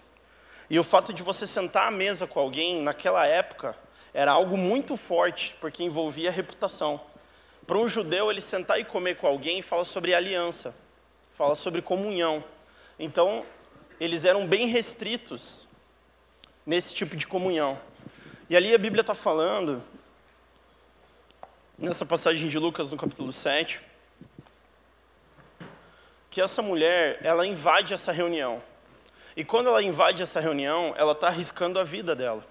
[0.70, 3.76] E o fato de você sentar à mesa com alguém naquela época
[4.12, 7.00] era algo muito forte, porque envolvia reputação.
[7.66, 10.72] Para um judeu, ele sentar e comer com alguém fala sobre aliança,
[11.36, 12.44] fala sobre comunhão.
[12.96, 13.44] Então,
[13.98, 15.66] eles eram bem restritos
[16.64, 17.76] nesse tipo de comunhão.
[18.48, 19.82] E ali a Bíblia está falando
[21.78, 23.80] nessa passagem de Lucas, no capítulo 7,
[26.30, 28.62] que essa mulher, ela invade essa reunião.
[29.36, 32.44] E quando ela invade essa reunião, ela está arriscando a vida dela.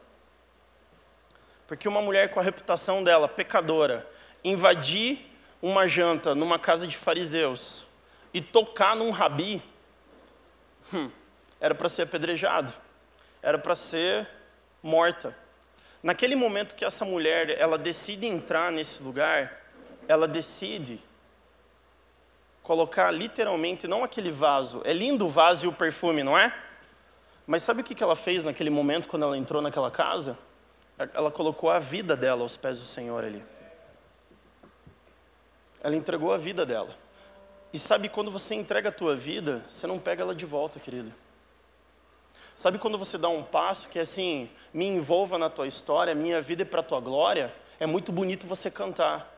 [1.68, 4.08] Porque uma mulher com a reputação dela, pecadora,
[4.44, 5.26] invadir
[5.62, 7.86] uma janta numa casa de fariseus
[8.34, 9.64] e tocar num rabi,
[10.94, 11.10] hum,
[11.60, 12.74] era para ser apedrejado,
[13.42, 14.28] era para ser
[14.82, 15.43] morta.
[16.04, 19.62] Naquele momento que essa mulher, ela decide entrar nesse lugar,
[20.06, 21.00] ela decide
[22.62, 26.54] colocar literalmente, não aquele vaso, é lindo o vaso e o perfume, não é?
[27.48, 30.38] Mas sabe o que ela fez naquele momento quando ela entrou naquela casa?
[30.98, 33.44] Ela colocou a vida dela aos pés do Senhor ali.
[35.82, 36.96] Ela entregou a vida dela.
[37.72, 41.14] E sabe quando você entrega a tua vida, você não pega ela de volta, querido.
[42.56, 46.42] Sabe quando você dá um passo que é assim, me envolva na tua história, minha
[46.42, 47.54] vida é para tua glória?
[47.80, 49.32] É muito bonito você cantar.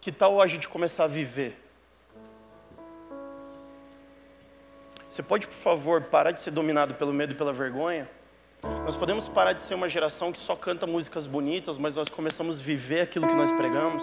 [0.00, 1.58] Que tal a gente começar a viver?
[5.08, 8.08] Você pode, por favor, parar de ser dominado pelo medo e pela vergonha?
[8.84, 12.60] Nós podemos parar de ser uma geração que só canta músicas bonitas, mas nós começamos
[12.60, 14.02] a viver aquilo que nós pregamos?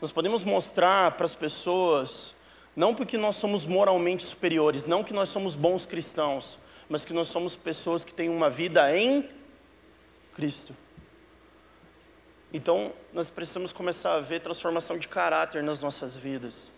[0.00, 2.32] Nós podemos mostrar para as pessoas,
[2.74, 6.56] não porque nós somos moralmente superiores, não que nós somos bons cristãos,
[6.90, 9.28] mas que nós somos pessoas que têm uma vida em
[10.34, 10.74] Cristo.
[12.52, 16.68] Então, nós precisamos começar a ver transformação de caráter nas nossas vidas.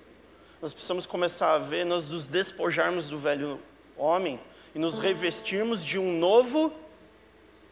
[0.61, 3.59] Nós precisamos começar a ver nós nos despojarmos do velho
[3.97, 4.39] homem
[4.75, 6.71] e nos revestirmos de um novo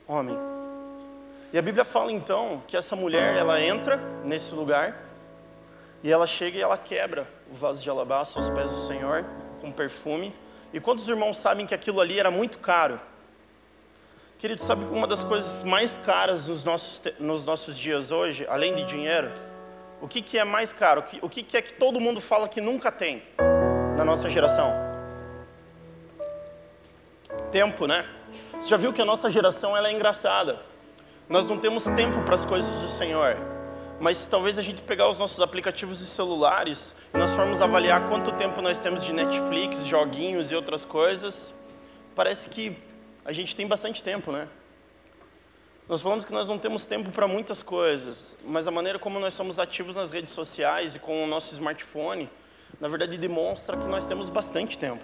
[0.09, 0.35] homem.
[1.53, 4.99] E a Bíblia fala então que essa mulher, ela entra nesse lugar
[6.03, 9.27] e ela chega e ela quebra o vaso de alabastro aos pés do Senhor
[9.61, 10.33] com perfume
[10.73, 13.01] e quantos irmãos sabem que aquilo ali era muito caro?
[14.39, 18.85] Querido, sabe uma das coisas mais caras nos nossos, nos nossos dias hoje, além de
[18.85, 19.31] dinheiro?
[20.01, 21.01] O que, que é mais caro?
[21.01, 23.23] O que, o que é que todo mundo fala que nunca tem
[23.99, 24.73] na nossa geração?
[27.53, 28.07] Tempo, né?
[28.55, 30.61] Você já viu que a nossa geração ela é engraçada.
[31.29, 33.37] Nós não temos tempo para as coisas do Senhor.
[34.01, 38.33] Mas talvez a gente pegar os nossos aplicativos de celulares e nós formos avaliar quanto
[38.33, 41.53] tempo nós temos de Netflix, joguinhos e outras coisas,
[42.15, 42.77] parece que
[43.25, 44.49] a gente tem bastante tempo, né?
[45.89, 49.35] Nós falamos que nós não temos tempo para muitas coisas, mas a maneira como nós
[49.35, 52.31] somos ativos nas redes sociais e com o nosso smartphone,
[52.81, 55.03] na verdade demonstra que nós temos bastante tempo.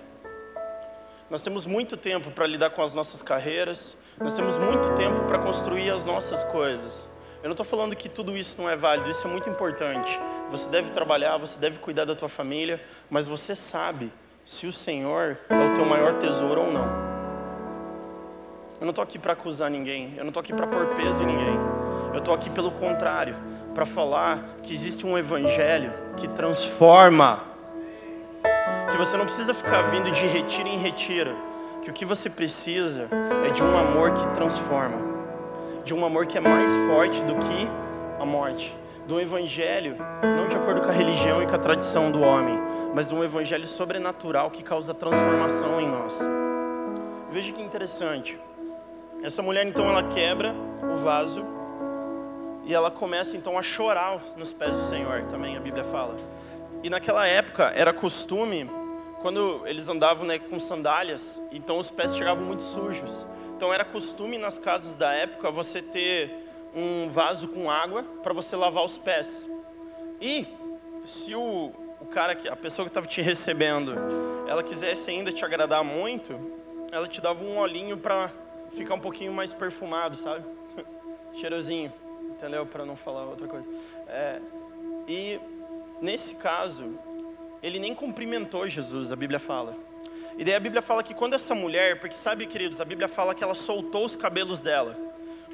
[1.29, 5.41] Nós temos muito tempo para lidar com as nossas carreiras, nós temos muito tempo para
[5.41, 7.09] construir as nossas coisas.
[7.47, 10.21] Eu não estou falando que tudo isso não é válido, isso é muito importante.
[10.51, 14.13] Você deve trabalhar, você deve cuidar da tua família, mas você sabe
[14.45, 16.87] se o Senhor é o teu maior tesouro ou não.
[18.81, 21.27] Eu não estou aqui para acusar ninguém, eu não estou aqui para pôr peso em
[21.27, 21.57] ninguém.
[22.13, 23.37] Eu estou aqui pelo contrário,
[23.73, 27.45] para falar que existe um evangelho que transforma
[28.91, 31.37] que você não precisa ficar vindo de retiro em retiro,
[31.81, 33.09] que o que você precisa
[33.47, 35.16] é de um amor que transforma,
[35.87, 37.69] de um amor que é mais forte do que
[38.21, 38.77] a morte,
[39.07, 42.59] do evangelho, não de acordo com a religião e com a tradição do homem,
[42.93, 46.19] mas de um evangelho sobrenatural que causa transformação em nós.
[47.31, 48.37] Veja que interessante.
[49.23, 50.53] Essa mulher então ela quebra
[50.93, 51.45] o vaso
[52.65, 56.17] e ela começa então a chorar nos pés do Senhor, também a Bíblia fala.
[56.83, 58.69] E naquela época era costume,
[59.23, 63.25] quando eles andavam né, com sandálias, então os pés chegavam muito sujos.
[63.57, 66.31] Então era costume nas casas da época você ter
[66.75, 69.49] um vaso com água para você lavar os pés.
[70.21, 70.47] E
[71.05, 73.95] se o, o cara, a pessoa que estava te recebendo,
[74.47, 76.39] ela quisesse ainda te agradar muito,
[76.93, 78.31] ela te dava um olhinho para
[78.77, 80.45] ficar um pouquinho mais perfumado, sabe?
[81.41, 81.93] Cheirosinho,
[82.31, 82.67] entendeu?
[82.67, 83.69] Para não falar outra coisa.
[84.07, 84.41] É,
[85.09, 85.41] e
[86.01, 86.99] Nesse caso,
[87.63, 89.75] ele nem cumprimentou Jesus, a Bíblia fala.
[90.39, 93.35] E daí a Bíblia fala que quando essa mulher, porque sabe, queridos, a Bíblia fala
[93.35, 94.95] que ela soltou os cabelos dela.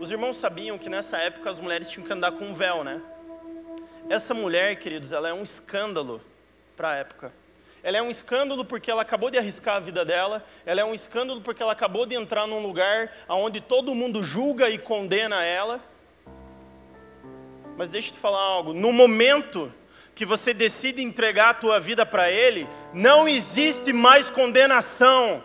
[0.01, 3.01] Os irmãos sabiam que nessa época as mulheres tinham que andar com um véu, né?
[4.09, 6.21] Essa mulher, queridos, ela é um escândalo
[6.77, 7.33] para a época.
[7.85, 10.95] Ela é um escândalo porque ela acabou de arriscar a vida dela, ela é um
[10.95, 15.81] escândalo porque ela acabou de entrar num lugar onde todo mundo julga e condena ela.
[17.77, 19.73] Mas deixa eu te falar algo, no momento
[20.15, 25.43] que você decide entregar a tua vida para Ele, não existe mais condenação.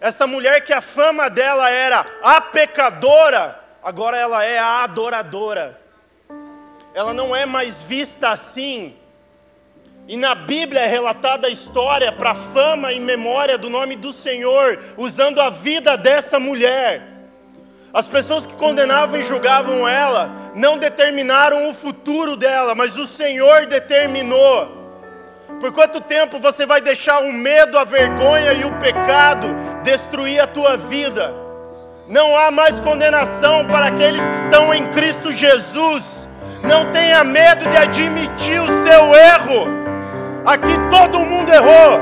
[0.00, 5.80] Essa mulher que a fama dela era a pecadora, agora ela é a adoradora.
[6.94, 8.96] Ela não é mais vista assim.
[10.08, 14.82] E na Bíblia é relatada a história para fama e memória do nome do Senhor,
[14.96, 17.09] usando a vida dessa mulher.
[17.92, 23.66] As pessoas que condenavam e julgavam ela não determinaram o futuro dela, mas o Senhor
[23.66, 24.78] determinou.
[25.58, 29.48] Por quanto tempo você vai deixar o medo, a vergonha e o pecado
[29.82, 31.34] destruir a tua vida?
[32.08, 36.28] Não há mais condenação para aqueles que estão em Cristo Jesus.
[36.62, 39.68] Não tenha medo de admitir o seu erro.
[40.46, 42.00] Aqui todo mundo errou,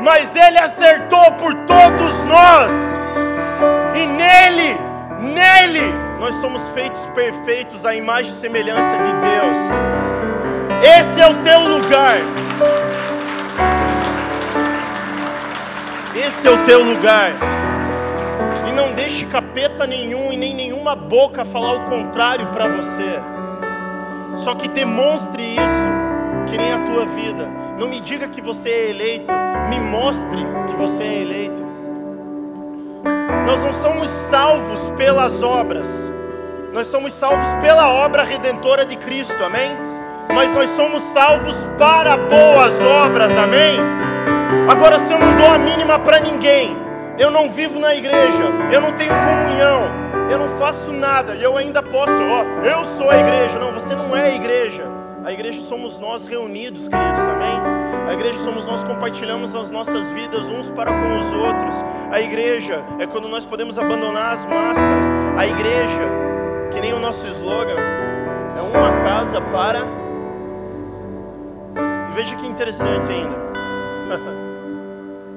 [0.00, 2.70] mas Ele acertou por todos nós.
[3.94, 4.85] E nele
[5.20, 9.56] Nele nós somos feitos perfeitos à imagem e semelhança de Deus.
[10.82, 12.16] Esse é o teu lugar.
[16.14, 17.32] Esse é o teu lugar.
[18.68, 23.20] E não deixe capeta nenhum e nem nenhuma boca falar o contrário para você.
[24.34, 27.48] Só que demonstre isso, que nem a tua vida.
[27.78, 29.34] Não me diga que você é eleito,
[29.68, 31.75] me mostre que você é eleito.
[33.46, 35.88] Nós não somos salvos pelas obras,
[36.72, 39.70] nós somos salvos pela obra redentora de Cristo, amém?
[40.34, 43.78] Mas nós somos salvos para boas obras, amém?
[44.68, 46.76] Agora, se eu não dou a mínima para ninguém,
[47.18, 48.42] eu não vivo na igreja,
[48.72, 49.82] eu não tenho comunhão,
[50.28, 53.60] eu não faço nada, e eu ainda posso, ó, eu sou a igreja.
[53.60, 54.84] Não, você não é a igreja.
[55.24, 57.75] A igreja somos nós reunidos, queridos, amém?
[58.06, 61.84] A igreja somos nós compartilhamos as nossas vidas uns para com os outros.
[62.10, 65.06] A igreja é quando nós podemos abandonar as máscaras.
[65.36, 66.08] A igreja,
[66.72, 67.76] que nem o nosso slogan,
[68.56, 69.80] é uma casa para.
[72.08, 73.36] E veja que interessante ainda.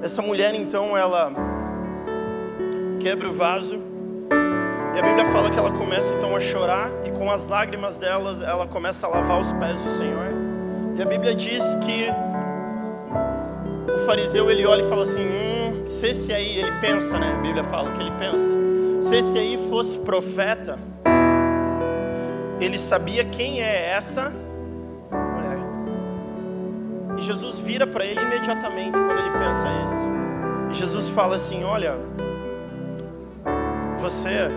[0.04, 1.32] Essa mulher então ela
[3.00, 3.80] quebra o vaso
[4.96, 8.42] e a Bíblia fala que ela começa então a chorar e com as lágrimas delas
[8.42, 10.30] ela começa a lavar os pés do Senhor.
[10.98, 12.08] E a Bíblia diz que
[14.10, 17.36] fariseu ele olha e fala assim: hum, se esse aí, ele pensa, né?
[17.38, 18.57] A Bíblia fala que ele pensa.
[19.03, 20.80] Se esse aí fosse profeta,
[22.60, 24.34] ele sabia quem é essa
[25.12, 25.60] mulher.
[27.20, 30.72] E Jesus vira para ele imediatamente quando ele pensa isso.
[30.72, 31.95] E Jesus fala assim: Olha,
[33.99, 34.47] você,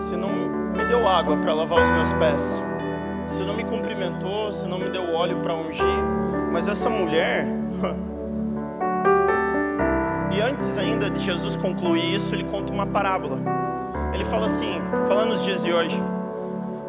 [0.00, 0.32] se não
[0.76, 2.60] me deu água para lavar os meus pés,
[3.28, 5.84] se não me cumprimentou, se não me deu óleo para ungir,
[6.52, 7.46] mas essa mulher.
[10.42, 13.38] Antes ainda de Jesus concluir isso, ele conta uma parábola.
[14.12, 15.96] Ele fala assim, falando nos dias de hoje.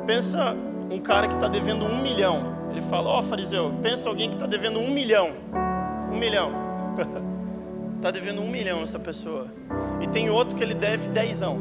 [0.08, 0.56] Pensa
[0.90, 2.56] um cara que está devendo um milhão.
[2.72, 5.34] Ele fala, ó oh, fariseu, pensa alguém que está devendo um milhão.
[6.12, 6.52] Um milhão.
[7.98, 9.46] Está devendo um milhão essa pessoa.
[10.02, 11.60] E tem outro que ele deve dezão.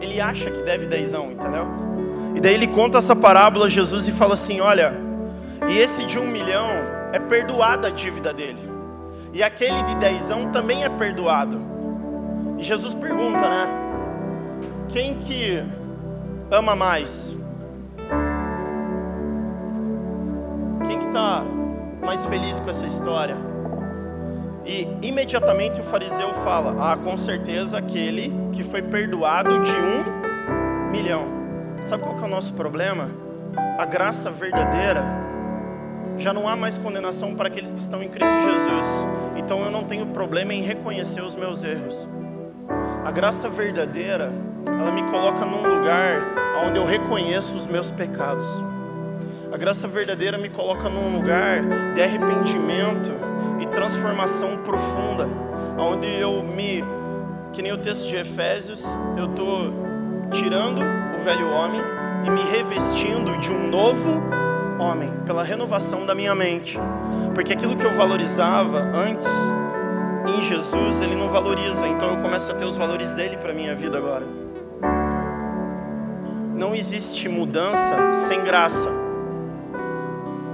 [0.00, 1.66] Ele acha que deve dezão, entendeu?
[2.34, 4.94] E daí ele conta essa parábola a Jesus e fala assim, olha,
[5.68, 6.70] e esse de um milhão
[7.12, 8.71] é perdoada a dívida dele.
[9.32, 11.58] E aquele de dezão também é perdoado.
[12.58, 13.66] E Jesus pergunta, né?
[14.90, 15.64] Quem que
[16.50, 17.34] ama mais?
[20.86, 21.42] Quem que está
[22.02, 23.36] mais feliz com essa história?
[24.66, 31.24] E imediatamente o fariseu fala: Ah, com certeza aquele que foi perdoado de um milhão.
[31.84, 33.08] Sabe qual que é o nosso problema?
[33.78, 35.02] A graça verdadeira
[36.22, 38.84] já não há mais condenação para aqueles que estão em Cristo Jesus.
[39.36, 42.06] Então eu não tenho problema em reconhecer os meus erros.
[43.04, 44.32] A graça verdadeira,
[44.66, 46.22] ela me coloca num lugar
[46.64, 48.46] onde eu reconheço os meus pecados.
[49.52, 51.60] A graça verdadeira me coloca num lugar
[51.94, 53.10] de arrependimento
[53.60, 55.28] e transformação profunda,
[55.76, 56.84] onde eu me,
[57.52, 58.82] que nem o texto de Efésios,
[59.16, 59.72] eu estou
[60.30, 61.80] tirando o velho homem
[62.24, 64.41] e me revestindo de um novo
[64.82, 66.78] homem, pela renovação da minha mente.
[67.34, 69.28] Porque aquilo que eu valorizava antes
[70.26, 73.74] em Jesus, ele não valoriza, então eu começo a ter os valores dele para minha
[73.74, 74.26] vida agora.
[76.54, 78.88] Não existe mudança sem graça.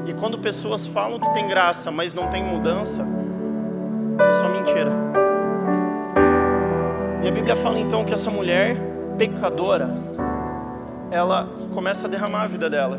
[0.07, 3.07] E quando pessoas falam que tem graça, mas não tem mudança,
[4.19, 4.91] é só mentira.
[7.23, 8.77] E a Bíblia fala então que essa mulher
[9.19, 9.91] pecadora,
[11.11, 12.99] ela começa a derramar a vida dela.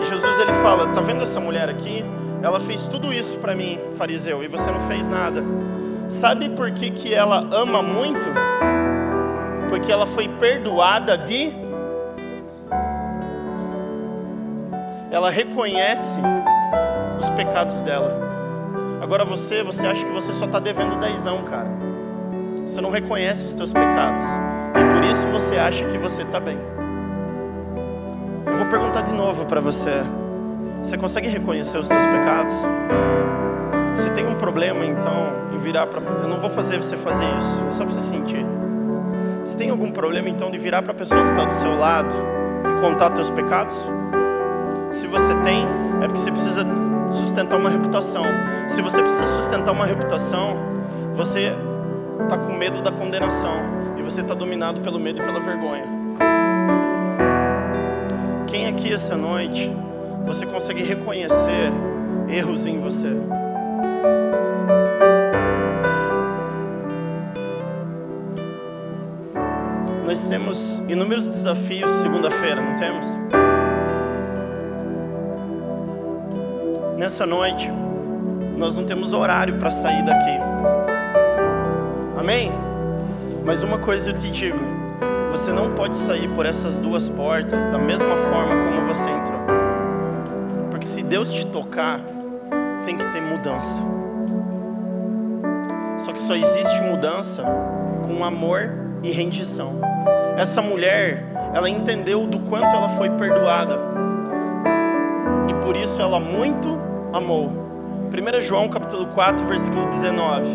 [0.00, 2.04] E Jesus ele fala: "Tá vendo essa mulher aqui?
[2.42, 5.42] Ela fez tudo isso para mim, fariseu, e você não fez nada.
[6.08, 8.28] Sabe por que que ela ama muito?
[9.70, 11.52] Porque ela foi perdoada de
[15.10, 16.18] ela reconhece
[17.18, 18.10] os pecados dela.
[19.00, 21.68] Agora você, você acha que você só está devendo dezão, cara.
[22.66, 24.22] Você não reconhece os teus pecados.
[24.74, 26.58] E por isso você acha que você está bem.
[28.64, 30.02] Vou perguntar de novo para você.
[30.82, 32.54] Você consegue reconhecer os teus pecados?
[33.94, 36.00] Se tem um problema, então, em virar para.
[36.00, 38.44] Eu não vou fazer você fazer isso, é só para você sentir.
[39.44, 42.14] Se tem algum problema, então, de virar para a pessoa que está do seu lado
[42.64, 43.76] e contar teus pecados?
[44.92, 45.66] Se você tem,
[46.02, 46.66] é porque você precisa
[47.10, 48.24] sustentar uma reputação.
[48.66, 50.56] Se você precisa sustentar uma reputação,
[51.12, 51.52] você
[52.22, 53.58] está com medo da condenação
[53.98, 56.03] e você está dominado pelo medo e pela vergonha.
[58.54, 59.68] Quem aqui essa noite
[60.24, 61.72] você consegue reconhecer
[62.28, 63.08] erros em você?
[70.06, 73.04] Nós temos inúmeros desafios segunda-feira, não temos?
[76.96, 77.68] nessa noite,
[78.56, 80.38] nós não temos horário para sair daqui.
[82.16, 82.52] Amém?
[83.44, 84.83] Mas uma coisa eu te digo:
[85.36, 89.40] você não pode sair por essas duas portas da mesma forma como você entrou.
[90.70, 92.00] Porque se Deus te tocar,
[92.84, 93.80] tem que ter mudança.
[95.98, 97.42] Só que só existe mudança
[98.06, 98.70] com amor
[99.02, 99.80] e rendição.
[100.36, 103.76] Essa mulher, ela entendeu do quanto ela foi perdoada.
[105.48, 106.78] E por isso ela muito
[107.12, 107.50] amou.
[108.12, 110.46] 1 João capítulo 4, versículo 19.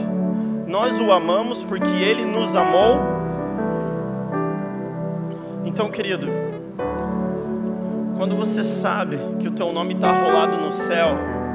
[0.67, 3.18] Nós o amamos porque ele nos amou.
[5.79, 6.27] Então, querido,
[8.17, 11.11] quando você sabe que o teu nome está rolado no céu,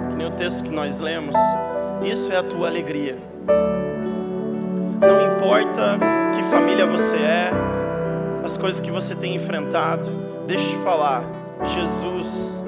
[0.08, 1.34] que nem o texto que nós lemos,
[2.02, 3.18] isso é a tua alegria.
[4.98, 5.98] Não importa
[6.34, 7.50] que família você é,
[8.42, 10.08] as coisas que você tem enfrentado,
[10.46, 11.22] deixa eu te falar,
[11.74, 12.62] Jesus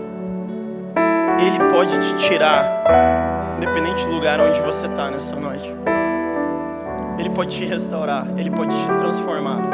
[1.40, 5.74] ele pode te tirar, independente do lugar onde você está nessa noite.
[7.18, 9.65] Ele pode te restaurar, Ele pode te transformar.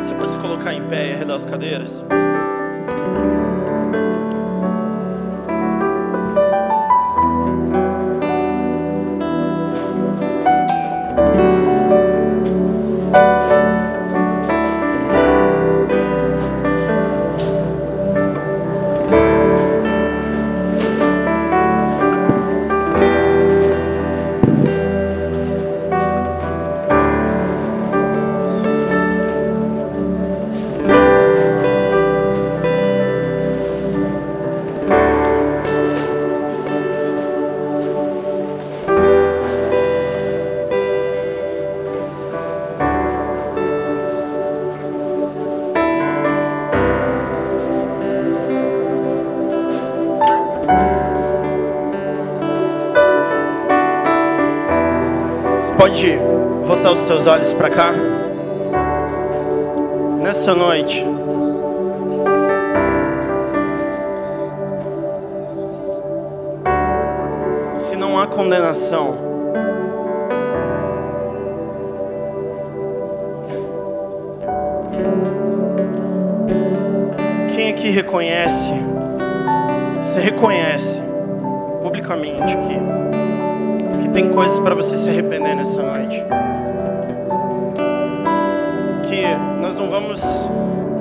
[0.00, 2.02] Você pode se colocar em pé e arredar as cadeiras.
[57.10, 57.92] Seus olhos para cá?
[60.22, 61.04] Nessa noite,
[67.74, 69.18] se não há condenação,
[77.52, 78.72] quem aqui reconhece?
[80.04, 81.02] Você reconhece
[81.82, 82.78] publicamente aqui
[84.00, 86.39] que tem coisas para você se arrepender nessa noite.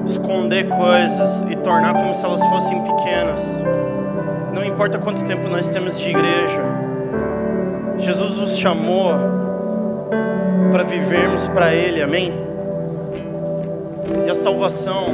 [0.06, 3.62] Esconder coisas e tornar como se elas fossem pequenas.
[4.54, 6.62] Não importa quanto tempo nós temos de igreja.
[7.98, 9.14] Jesus nos chamou
[10.72, 12.34] para vivermos para Ele, amém?
[14.26, 15.06] E a salvação,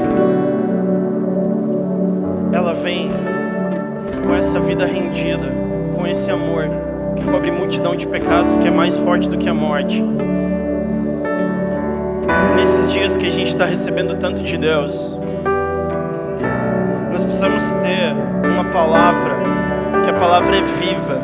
[2.54, 3.10] ela vem
[4.26, 5.48] com essa vida rendida,
[5.96, 6.70] com esse amor
[7.16, 10.04] que cobre multidão de pecados, que é mais forte do que a morte.
[12.56, 15.18] Nesses dias que a gente está recebendo tanto de Deus,
[17.12, 18.14] nós precisamos ter
[18.48, 19.36] uma palavra,
[20.04, 21.20] que a palavra é viva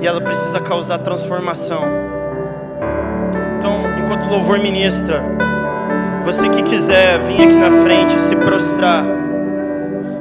[0.00, 1.82] e ela precisa causar transformação.
[3.58, 5.22] Então, enquanto o louvor ministra,
[6.24, 9.04] você que quiser vir aqui na frente se prostrar,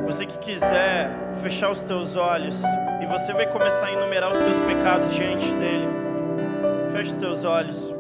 [0.06, 1.10] você que quiser
[1.41, 2.62] fechar os teus olhos
[3.02, 5.88] e você vai começar a enumerar os teus pecados diante dele.
[6.91, 7.95] Feche os teus olhos.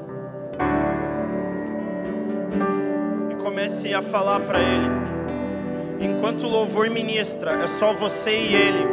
[3.85, 4.89] Comece a falar para ele.
[5.99, 8.87] Enquanto o louvor ministra, é só você e ele.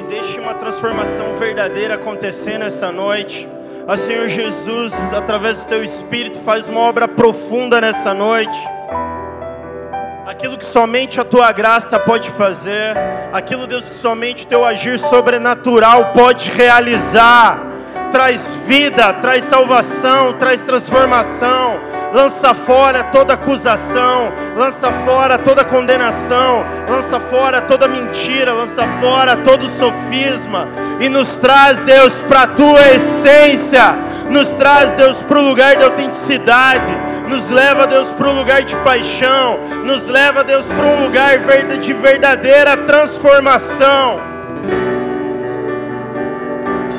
[0.00, 3.48] E deixe uma transformação verdadeira acontecer nessa noite.
[3.86, 8.58] A Senhor Jesus, através do teu espírito, faz uma obra profunda nessa noite
[10.24, 12.96] aquilo que somente a tua graça pode fazer,
[13.32, 17.71] aquilo, Deus, que somente o teu agir sobrenatural pode realizar.
[18.12, 21.80] Traz vida, traz salvação, traz transformação.
[22.12, 29.66] Lança fora toda acusação, lança fora toda condenação, lança fora toda mentira, lança fora todo
[29.66, 30.68] sofisma
[31.00, 33.96] e nos traz, Deus, para a tua essência,
[34.28, 38.76] nos traz, Deus, para o lugar de autenticidade nos leva, Deus, para um lugar de
[38.76, 41.38] paixão, nos leva, Deus, para um lugar
[41.78, 44.20] de verdadeira transformação.